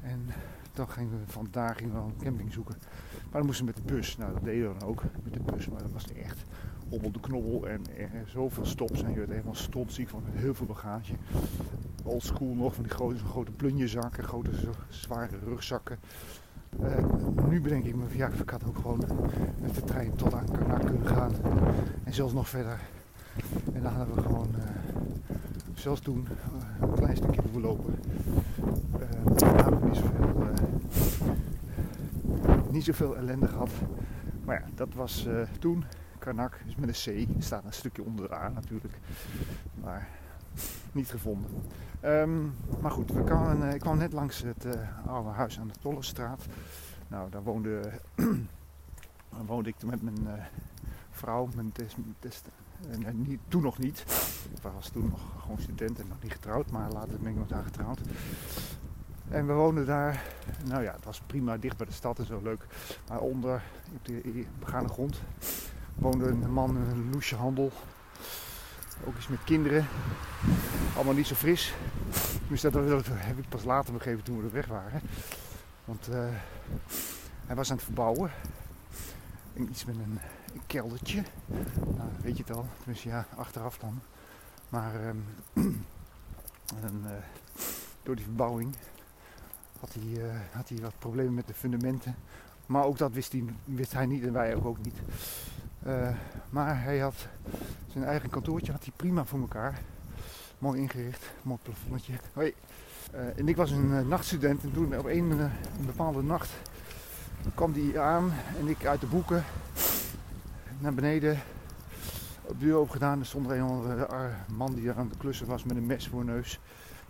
En 0.01 0.25
dan 0.73 0.89
gingen 0.89 1.11
we 1.11 1.31
vandaag 1.31 1.77
gingen 1.77 1.93
we 1.93 1.99
een 1.99 2.23
camping 2.23 2.53
zoeken. 2.53 2.75
Maar 3.23 3.31
dan 3.41 3.45
moesten 3.45 3.65
we 3.65 3.71
met 3.75 3.87
de 3.87 3.93
bus. 3.93 4.17
Nou, 4.17 4.33
dat 4.33 4.43
deden 4.43 4.73
we 4.73 4.79
dan 4.79 4.89
ook 4.89 5.03
met 5.23 5.33
de 5.33 5.39
bus. 5.39 5.69
Maar 5.69 5.81
dat 5.81 5.91
was 5.91 6.13
echt 6.13 6.43
hobbel 6.89 7.11
de 7.11 7.19
knobbel 7.19 7.67
en 7.67 7.81
zoveel 8.25 8.65
stops. 8.65 9.03
En 9.03 9.09
je 9.11 9.17
werd 9.17 9.29
helemaal 9.29 9.55
stotziek 9.55 10.09
van 10.09 10.23
heel 10.25 10.53
veel 10.53 10.65
bagage. 10.65 11.13
old 12.03 12.23
school 12.23 12.53
nog, 12.55 12.73
van 12.73 12.83
die 12.83 12.93
grote, 12.93 13.17
grote 13.17 13.51
plunjezakken, 13.51 14.23
grote 14.23 14.51
zware 14.89 15.37
rugzakken. 15.45 15.99
Uh, 16.81 17.49
nu 17.49 17.61
bedenk 17.61 17.85
ik 17.85 17.95
ja, 18.11 18.27
ik 18.27 18.49
had 18.49 18.65
ook 18.65 18.75
gewoon 18.75 19.03
met 19.61 19.75
de 19.75 19.83
trein 19.83 20.15
tot 20.15 20.33
aan 20.33 20.51
Karnak 20.51 20.85
kunnen 20.85 21.07
gaan. 21.07 21.31
En 22.03 22.13
zelfs 22.13 22.33
nog 22.33 22.49
verder. 22.49 22.79
En 23.73 23.81
dan 23.81 23.93
hadden 23.93 24.15
we 24.15 24.21
gewoon, 24.21 24.47
uh, 24.57 24.63
zelfs 25.73 26.01
toen, 26.01 26.27
uh, 26.27 26.87
een 26.87 26.93
klein 26.93 27.15
stukje 27.15 27.41
hoeven 27.41 27.61
lopen. 27.61 27.95
Niet 29.29 29.39
zoveel, 29.39 29.79
niet 32.71 32.83
zoveel 32.83 33.17
ellende 33.17 33.47
gehad. 33.47 33.71
Maar 34.45 34.59
ja, 34.59 34.65
dat 34.75 34.93
was 34.93 35.27
toen. 35.59 35.83
Karnak 36.19 36.59
is 36.65 36.75
met 36.75 37.07
een 37.07 37.27
C, 37.27 37.43
staat 37.43 37.65
een 37.65 37.73
stukje 37.73 38.03
onder 38.03 38.27
de 38.27 38.35
A 38.35 38.49
natuurlijk. 38.49 38.99
Maar 39.83 40.07
niet 40.91 41.09
gevonden. 41.09 41.49
Um, 42.05 42.55
maar 42.81 42.91
goed, 42.91 43.11
we 43.11 43.23
kwamen, 43.23 43.73
ik 43.73 43.79
kwam 43.79 43.97
net 43.97 44.13
langs 44.13 44.41
het 44.41 44.67
oude 45.07 45.29
huis 45.29 45.59
aan 45.59 45.67
de 45.67 45.79
Tollenstraat. 45.81 46.45
Nou, 47.07 47.29
daar 47.29 47.43
woonde, 47.43 47.91
woonde 49.47 49.69
ik 49.69 49.83
met 49.83 50.01
mijn 50.01 50.47
vrouw, 51.09 51.49
mijn 51.55 51.71
niet, 53.13 53.39
toen 53.47 53.61
nog 53.61 53.77
niet. 53.77 54.05
Ik 54.55 54.61
was 54.73 54.89
toen 54.89 55.09
nog 55.09 55.19
gewoon 55.41 55.59
student 55.59 55.99
en 55.99 56.07
nog 56.07 56.17
niet 56.21 56.31
getrouwd, 56.31 56.71
maar 56.71 56.91
later 56.91 57.19
ben 57.19 57.31
ik 57.31 57.37
nog 57.37 57.47
daar 57.47 57.63
getrouwd. 57.63 57.99
En 59.29 59.47
we 59.47 59.53
woonden 59.53 59.85
daar, 59.85 60.23
nou 60.65 60.83
ja, 60.83 60.91
het 60.91 61.05
was 61.05 61.21
prima 61.21 61.57
dicht 61.57 61.77
bij 61.77 61.85
de 61.85 61.93
stad 61.93 62.19
en 62.19 62.25
zo 62.25 62.39
leuk. 62.43 62.65
Maar 63.07 63.19
onder, 63.19 63.61
op 63.95 64.05
de 64.05 64.45
begane 64.59 64.87
grond, 64.87 65.21
woonde 65.95 66.27
een 66.27 66.53
man 66.53 66.69
in 66.69 66.89
een 66.89 67.09
loesje 67.11 67.35
handel. 67.35 67.71
Ook 69.05 69.15
eens 69.15 69.27
met 69.27 69.43
kinderen. 69.43 69.87
Allemaal 70.95 71.13
niet 71.13 71.27
zo 71.27 71.35
fris. 71.35 71.73
Dus 72.47 72.61
dat 72.61 72.73
heb 72.73 73.37
ik 73.37 73.49
pas 73.49 73.63
later 73.63 73.93
begrepen 73.93 74.23
toen 74.23 74.37
we 74.37 74.43
er 74.43 74.51
weg 74.51 74.65
waren. 74.65 75.01
Want 75.85 76.09
uh, 76.09 76.15
hij 77.45 77.55
was 77.55 77.69
aan 77.69 77.75
het 77.75 77.85
verbouwen. 77.85 78.31
En 79.53 79.69
iets 79.69 79.85
met 79.85 79.95
een 79.95 80.19
een 80.53 80.61
keldertje. 80.67 81.23
Nou, 81.95 82.09
weet 82.21 82.37
je 82.37 82.43
het 82.43 82.55
al. 82.55 82.65
Tenminste, 82.77 83.07
ja, 83.09 83.25
achteraf 83.35 83.77
dan. 83.77 83.99
Maar 84.69 84.93
en, 85.53 87.03
uh, 87.05 87.11
door 88.03 88.15
die 88.15 88.25
verbouwing 88.25 88.75
had 89.79 89.93
hij, 89.93 90.23
uh, 90.23 90.39
had 90.51 90.69
hij 90.69 90.77
wat 90.79 90.99
problemen 90.99 91.33
met 91.33 91.47
de 91.47 91.53
fundamenten. 91.53 92.15
Maar 92.65 92.83
ook 92.83 92.97
dat 92.97 93.11
wist 93.11 93.31
hij, 93.31 93.43
wist 93.63 93.93
hij 93.93 94.05
niet 94.05 94.23
en 94.23 94.33
wij 94.33 94.55
ook, 94.55 94.65
ook 94.65 94.83
niet. 94.83 94.95
Uh, 95.87 96.09
maar 96.49 96.83
hij 96.83 96.99
had 96.99 97.27
zijn 97.91 98.03
eigen 98.03 98.29
kantoortje 98.29 98.71
had 98.71 98.83
hij 98.83 98.93
prima 98.95 99.25
voor 99.25 99.39
elkaar. 99.39 99.81
Mooi 100.59 100.79
ingericht, 100.79 101.31
mooi 101.41 101.59
plafondje. 101.63 102.13
Hoi. 102.33 102.53
en 103.35 103.47
ik 103.47 103.55
was 103.55 103.71
een 103.71 104.07
nachtstudent 104.07 104.63
en 104.63 104.73
toen 104.73 104.97
op 104.97 105.05
een, 105.05 105.49
bepaalde 105.85 106.23
nacht 106.23 106.49
kwam 107.55 107.73
hij 107.73 107.99
aan 107.99 108.33
en 108.59 108.67
ik 108.67 108.85
uit 108.85 109.01
de 109.01 109.07
boeken 109.07 109.43
naar 110.79 110.93
beneden. 110.93 111.39
Op 112.41 112.59
de 112.59 112.65
deur 112.65 112.79
opgedaan. 112.79 113.19
Er 113.19 113.25
stond 113.25 113.49
er 113.49 113.57
een 113.57 114.55
man 114.55 114.73
die 114.73 114.89
er 114.89 114.97
aan 114.97 115.09
de 115.09 115.17
klussen 115.17 115.47
was 115.47 115.63
met 115.63 115.77
een 115.77 115.85
mes 115.85 116.07
voor 116.07 116.25
neus. 116.25 116.59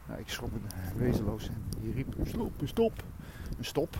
Nou, 0.08 0.20
ik 0.20 0.30
schrok 0.30 0.50
me 0.52 0.60
wezenloos 0.96 1.48
en 1.48 1.64
die 1.82 1.94
riep 1.94 2.16
stop, 2.24 2.52
stop, 2.64 3.04
een 3.58 3.66
stop. 3.66 3.98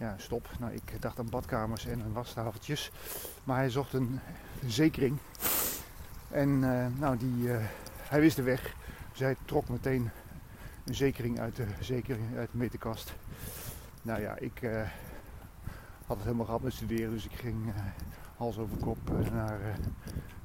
Ja, 0.00 0.14
stop. 0.18 0.48
Nou, 0.58 0.72
ik 0.72 0.92
dacht 1.00 1.18
aan 1.18 1.28
badkamers 1.30 1.86
en 1.86 2.02
aan 2.02 2.12
wastafeltjes. 2.12 2.90
Maar 3.44 3.56
hij 3.56 3.70
zocht 3.70 3.92
een, 3.92 4.20
zekering. 4.66 5.18
En 6.28 6.48
uh, 6.48 6.86
nou, 6.98 7.16
die, 7.16 7.42
uh, 7.42 7.56
hij 8.08 8.20
wist 8.20 8.36
de 8.36 8.42
weg. 8.42 8.74
Dus 9.10 9.20
hij 9.20 9.36
trok 9.44 9.68
meteen 9.68 10.10
een 10.84 10.94
zekering 10.94 11.40
uit 11.40 11.56
de, 11.56 11.66
zekering 11.80 12.36
uit 12.36 12.50
de 12.52 12.58
meterkast. 12.58 13.14
Nou 14.02 14.20
ja, 14.20 14.36
ik 14.36 14.62
uh, 14.62 14.82
had 16.06 16.16
het 16.16 16.24
helemaal 16.24 16.46
gehad 16.46 16.62
met 16.62 16.72
studeren. 16.72 17.10
Dus 17.10 17.24
ik 17.24 17.34
ging 17.34 17.72
hals 18.40 18.58
over 18.58 18.76
kop 18.76 18.98
eh, 19.10 19.32
naar 19.32 19.60
eh, 19.60 19.74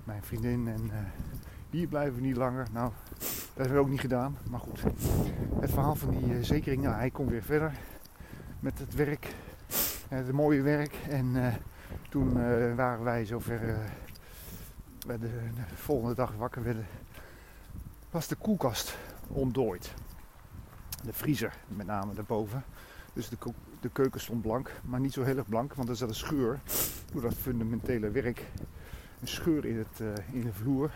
mijn 0.04 0.24
vriendin. 0.24 0.68
En 0.68 0.90
eh, 0.92 0.98
hier 1.70 1.88
blijven 1.88 2.16
we 2.16 2.22
niet 2.22 2.36
langer. 2.36 2.68
Nou, 2.72 2.92
dat 3.20 3.56
hebben 3.56 3.74
we 3.74 3.80
ook 3.80 3.90
niet 3.90 4.00
gedaan. 4.00 4.38
Maar 4.50 4.60
goed, 4.60 4.84
het 5.60 5.72
verhaal 5.72 5.96
van 5.96 6.10
die 6.10 6.44
zekering. 6.44 6.82
Nou, 6.82 6.96
hij 6.96 7.10
komt 7.10 7.30
weer 7.30 7.44
verder 7.44 7.72
met 8.60 8.80
het 8.80 8.94
werk. 8.96 9.34
Het 10.16 10.32
mooie 10.32 10.62
werk. 10.62 10.96
En 11.10 11.54
toen 12.10 12.34
waren 12.76 13.04
wij 13.04 13.26
zover 13.26 13.60
de, 15.08 15.20
de, 15.20 15.30
volgende 15.76 16.16
dag 16.16 16.36
wakker 16.36 16.64
werden, 16.64 16.88
was 18.10 18.28
de 18.28 18.36
koelkast 18.36 18.98
ontdooid. 19.28 19.94
De 21.04 21.14
vriezer 21.14 21.54
met 21.68 21.88
name 21.88 22.14
daarboven. 22.14 22.64
Dus 23.14 23.30
de, 23.30 23.38
de 23.80 23.90
keuken 23.90 24.22
stond 24.22 24.42
blank, 24.42 24.72
maar 24.84 25.00
niet 25.00 25.14
zo 25.14 25.24
heel 25.24 25.38
erg 25.38 25.50
blank, 25.50 25.74
want 25.74 25.90
er 25.90 25.96
zat 25.96 26.10
een 26.10 26.16
scheur 26.16 26.60
door 27.12 27.22
dat 27.22 27.34
fundamentele 27.34 28.10
werk. 28.10 28.44
Een 29.22 29.28
scheur 29.28 29.66
in, 29.66 29.78
het, 29.78 30.20
in 30.32 30.42
de 30.42 30.54
vloer. 30.54 30.92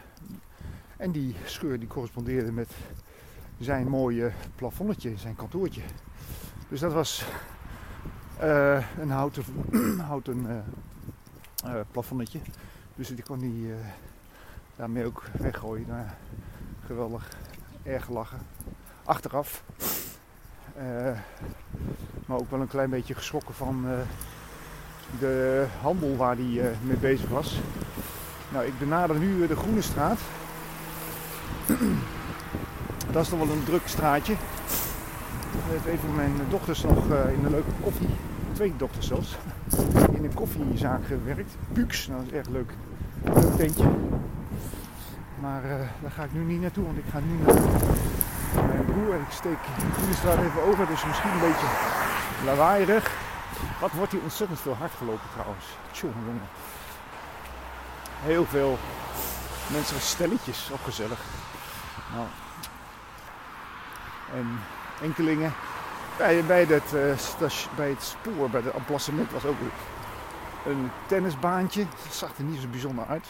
En 0.97 1.11
die 1.11 1.35
scheur 1.45 1.79
die 1.79 1.87
correspondeerde 1.87 2.51
met 2.51 2.71
zijn 3.59 3.87
mooie 3.87 4.31
plafonnetje, 4.55 5.17
zijn 5.17 5.35
kantoortje. 5.35 5.81
Dus 6.69 6.79
dat 6.79 6.93
was 6.93 7.25
uh, 8.43 8.99
een 8.99 9.09
houten, 9.09 9.43
houten 10.07 10.65
uh, 11.65 11.71
plafonnetje. 11.91 12.39
Dus 12.95 13.11
ik 13.11 13.23
kon 13.23 13.39
die 13.39 13.73
daarmee 14.75 15.05
ook 15.05 15.23
weggooien. 15.39 15.87
Nou, 15.87 16.05
geweldig, 16.85 17.29
erg 17.83 18.09
lachen. 18.09 18.39
Achteraf 19.03 19.63
uh, 20.79 21.17
maar 22.25 22.37
ook 22.37 22.51
wel 22.51 22.61
een 22.61 22.67
klein 22.67 22.89
beetje 22.89 23.13
geschrokken 23.13 23.53
van 23.53 23.83
uh, 23.85 23.91
de 25.19 25.65
handel 25.81 26.15
waar 26.15 26.35
hij 26.35 26.45
uh, 26.45 26.65
mee 26.81 26.97
bezig 26.97 27.29
was. 27.29 27.59
Nou, 28.51 28.65
ik 28.65 28.79
benader 28.79 29.19
nu 29.19 29.47
de 29.47 29.55
Groene 29.55 29.81
Straat. 29.81 30.19
Dat 33.11 33.23
is 33.23 33.29
toch 33.29 33.39
wel 33.39 33.55
een 33.55 33.63
druk 33.63 33.87
straatje. 33.87 34.35
Heeft 35.67 36.03
een 36.03 36.15
mijn 36.15 36.33
dochters 36.49 36.83
nog 36.83 37.05
in 37.05 37.45
een 37.45 37.51
leuke 37.51 37.71
koffie, 37.81 38.09
twee 38.59 38.75
dochters 38.77 39.07
zelfs, 39.07 39.35
in 40.13 40.23
een 40.23 40.33
koffiezaak 40.33 41.05
gewerkt. 41.05 41.55
Pux, 41.73 42.07
nou 42.07 42.23
dat 42.23 42.31
is 42.31 42.37
echt 42.37 42.49
leuk. 42.49 42.71
Leuk 43.23 43.55
tentje. 43.55 43.89
Maar 45.39 45.61
daar 46.01 46.11
ga 46.11 46.23
ik 46.23 46.33
nu 46.33 46.43
niet 46.43 46.61
naartoe, 46.61 46.85
want 46.85 46.97
ik 46.97 47.03
ga 47.11 47.19
nu 47.19 47.37
naar 48.55 48.65
mijn 48.65 48.85
broer. 48.85 49.13
Ik 49.15 49.31
steek 49.31 49.57
de 50.07 50.13
straat 50.13 50.37
even 50.37 50.61
over, 50.61 50.87
dus 50.87 51.05
misschien 51.05 51.31
een 51.31 51.39
beetje 51.39 51.67
lawaaierig. 52.45 53.11
Wat 53.79 53.91
wordt 53.91 54.11
hier 54.11 54.21
ontzettend 54.21 54.59
veel 54.59 54.75
hard 54.75 54.91
gelopen 54.97 55.29
trouwens. 55.33 55.65
Tjonge. 55.91 56.13
Heel 58.21 58.45
veel 58.45 58.77
mensen 59.71 59.99
stelletjes, 59.99 60.69
ook 60.73 60.83
gezellig. 60.83 61.19
Nou. 62.15 62.27
En 64.35 64.59
enkelingen. 65.01 65.53
Bij, 66.19 66.45
bij, 66.45 66.65
het, 66.65 66.93
uh, 66.93 67.75
bij 67.75 67.89
het 67.89 68.03
spoor, 68.03 68.49
bij 68.49 68.61
het 68.61 68.73
emplacement 68.73 69.31
was 69.31 69.45
ook 69.45 69.57
een 70.65 70.91
tennisbaantje. 71.07 71.85
Dat 72.03 72.13
zag 72.13 72.37
er 72.37 72.43
niet 72.43 72.61
zo 72.61 72.67
bijzonder 72.67 73.05
uit. 73.05 73.25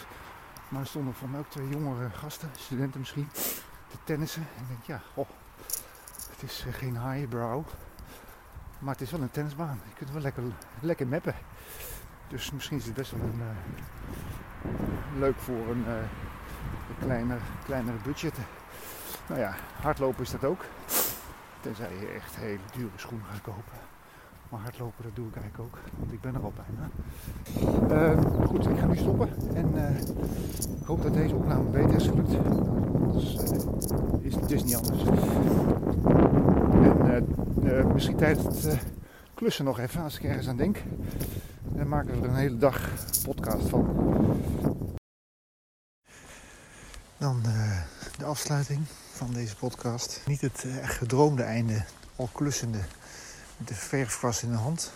Maar 0.68 0.80
er 0.80 0.86
stonden 0.86 1.14
mij 1.30 1.40
ook 1.40 1.50
twee 1.50 1.68
jongere 1.68 2.10
gasten, 2.10 2.50
studenten 2.56 3.00
misschien 3.00 3.28
te 3.90 3.96
tennissen. 4.04 4.46
En 4.56 4.62
ik 4.62 4.68
denk, 4.68 4.82
ja, 4.84 5.00
oh, 5.14 5.28
het 6.30 6.42
is 6.42 6.64
uh, 6.66 6.74
geen 6.74 7.10
highbrow. 7.10 7.64
Maar 8.78 8.92
het 8.92 9.02
is 9.02 9.10
wel 9.10 9.20
een 9.20 9.30
tennisbaan. 9.30 9.80
Je 9.88 9.94
kunt 9.94 10.10
wel 10.10 10.22
lekker, 10.22 10.42
lekker 10.80 11.06
mappen. 11.06 11.34
Dus 12.28 12.50
misschien 12.50 12.78
is 12.78 12.84
het 12.84 12.94
best 12.94 13.10
wel 13.10 13.20
een, 13.20 13.40
uh, 13.40 15.18
leuk 15.18 15.36
voor 15.38 15.68
een, 15.70 15.84
uh, 15.86 15.94
een 16.88 16.98
kleiner, 17.00 17.38
kleinere 17.64 17.98
budget. 18.04 18.34
Nou 19.26 19.40
ja, 19.40 19.54
hardlopen 19.80 20.22
is 20.22 20.30
dat 20.30 20.44
ook. 20.44 20.64
Tenzij 21.60 21.90
je 22.00 22.06
echt 22.06 22.36
hele 22.36 22.58
dure 22.76 22.90
schoenen 22.96 23.26
gaat 23.26 23.40
kopen. 23.40 23.78
Maar 24.48 24.60
hardlopen, 24.60 25.04
dat 25.04 25.16
doe 25.16 25.28
ik 25.28 25.36
eigenlijk 25.36 25.64
ook. 25.64 25.78
Want 25.98 26.12
ik 26.12 26.20
ben 26.20 26.34
er 26.34 26.42
al 26.42 26.52
bijna. 26.56 26.90
Uh, 27.94 28.46
goed, 28.46 28.66
ik 28.66 28.78
ga 28.78 28.86
nu 28.86 28.96
stoppen. 28.96 29.28
En 29.54 29.74
uh, 29.74 30.00
ik 30.80 30.86
hoop 30.86 31.02
dat 31.02 31.14
deze 31.14 31.34
opname 31.34 31.70
beter 31.70 31.94
is 31.94 32.06
gelukt. 32.06 32.34
Anders 33.02 33.34
uh, 33.34 33.42
is 34.20 34.34
het 34.34 34.48
dus 34.48 34.64
niet 34.64 34.76
anders. 34.76 35.02
En 37.64 37.92
misschien 37.92 38.16
tijdens 38.16 38.64
het 38.64 38.78
klussen 39.34 39.64
nog 39.64 39.78
even, 39.78 40.02
als 40.02 40.18
ik 40.18 40.24
ergens 40.24 40.48
aan 40.48 40.56
denk. 40.56 40.82
Dan 41.62 41.88
maken 41.88 42.14
we 42.14 42.26
er 42.26 42.32
een 42.32 42.36
hele 42.36 42.56
dag 42.58 42.88
podcast 43.22 43.68
van. 43.68 43.86
Dan 47.18 47.42
de 48.18 48.24
afsluiting 48.24 48.80
van 49.26 49.32
deze 49.32 49.56
podcast. 49.56 50.22
Niet 50.26 50.40
het 50.40 50.64
echt 50.80 50.96
gedroomde 50.96 51.42
einde, 51.42 51.84
al 52.16 52.28
klussende 52.32 52.80
de 53.56 53.74
verfkwas 53.74 54.42
in 54.42 54.50
de 54.50 54.56
hand. 54.56 54.92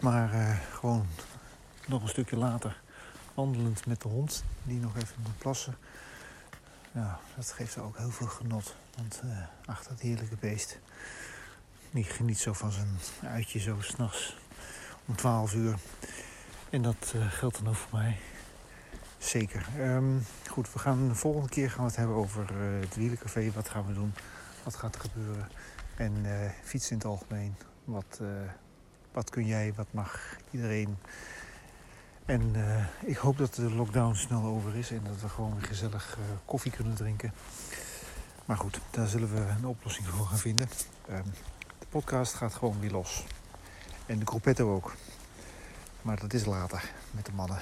Maar 0.00 0.34
uh, 0.34 0.56
gewoon 0.72 1.06
nog 1.86 2.02
een 2.02 2.08
stukje 2.08 2.36
later 2.36 2.80
wandelend 3.34 3.86
met 3.86 4.02
de 4.02 4.08
hond, 4.08 4.44
die 4.62 4.80
nog 4.80 4.96
even 4.96 5.14
moet 5.22 5.38
plassen. 5.38 5.76
Ja, 6.92 7.20
dat 7.36 7.52
geeft 7.52 7.78
ook 7.78 7.98
heel 7.98 8.10
veel 8.10 8.26
genot. 8.26 8.74
Want 8.96 9.20
uh, 9.24 9.38
ach, 9.66 9.82
dat 9.82 10.00
heerlijke 10.00 10.36
beest. 10.40 10.78
Die 11.90 12.04
geniet 12.04 12.38
zo 12.38 12.52
van 12.52 12.72
zijn 12.72 12.98
uitje 13.22 13.58
zo 13.58 13.76
s'nachts 13.80 14.36
om 15.06 15.16
12 15.16 15.54
uur. 15.54 15.76
En 16.70 16.82
dat 16.82 17.14
geldt 17.28 17.56
dan 17.56 17.68
ook 17.68 17.74
voor 17.74 17.98
mij. 17.98 18.18
Zeker. 19.18 19.66
Um, 19.80 20.26
goed, 20.50 20.72
we 20.72 20.78
gaan 20.78 21.08
de 21.08 21.14
volgende 21.14 21.48
keer 21.48 21.70
gaan 21.70 21.84
we 21.84 21.86
het 21.86 21.96
hebben 21.96 22.16
over 22.16 22.42
uh, 22.42 22.80
het 22.80 22.96
wielencafé. 22.96 23.52
Wat 23.52 23.68
gaan 23.68 23.86
we 23.86 23.94
doen? 23.94 24.14
Wat 24.62 24.74
gaat 24.74 24.94
er 24.94 25.00
gebeuren? 25.00 25.48
En 25.96 26.12
uh, 26.24 26.50
fietsen 26.62 26.90
in 26.90 26.96
het 26.96 27.06
algemeen. 27.06 27.56
Wat, 27.84 28.20
wat 29.12 29.30
kun 29.30 29.46
jij? 29.46 29.72
Wat 29.76 29.86
mag 29.90 30.36
iedereen? 30.50 30.96
En 32.24 32.54
ik 33.04 33.16
hoop 33.16 33.38
dat 33.38 33.54
de 33.54 33.70
lockdown 33.74 34.14
snel 34.14 34.44
over 34.44 34.76
is 34.76 34.90
en 34.90 35.00
dat 35.04 35.20
we 35.20 35.28
gewoon 35.28 35.54
weer 35.54 35.66
gezellig 35.66 36.18
koffie 36.44 36.72
kunnen 36.72 36.94
drinken. 36.94 37.32
Maar 38.44 38.56
goed, 38.56 38.80
daar 38.90 39.06
zullen 39.06 39.34
we 39.34 39.40
een 39.40 39.66
oplossing 39.66 40.06
voor 40.06 40.26
gaan 40.26 40.38
vinden. 40.38 40.68
Um, 41.10 41.24
de 41.78 41.86
podcast 41.88 42.34
gaat 42.34 42.54
gewoon 42.54 42.80
weer 42.80 42.90
los. 42.90 43.24
En 44.06 44.18
de 44.18 44.26
gruppetto 44.26 44.74
ook. 44.74 44.94
Maar 46.02 46.20
dat 46.20 46.32
is 46.32 46.44
later 46.44 46.90
met 47.10 47.26
de 47.26 47.32
mannen. 47.32 47.58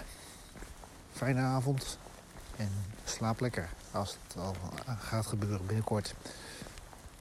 Fijne 1.14 1.40
avond 1.40 1.98
en 2.56 2.70
slaap 3.04 3.40
lekker 3.40 3.68
als 3.90 4.16
het 4.26 4.36
al 4.42 4.54
gaat 4.98 5.26
gebeuren 5.26 5.66
binnenkort. 5.66 6.14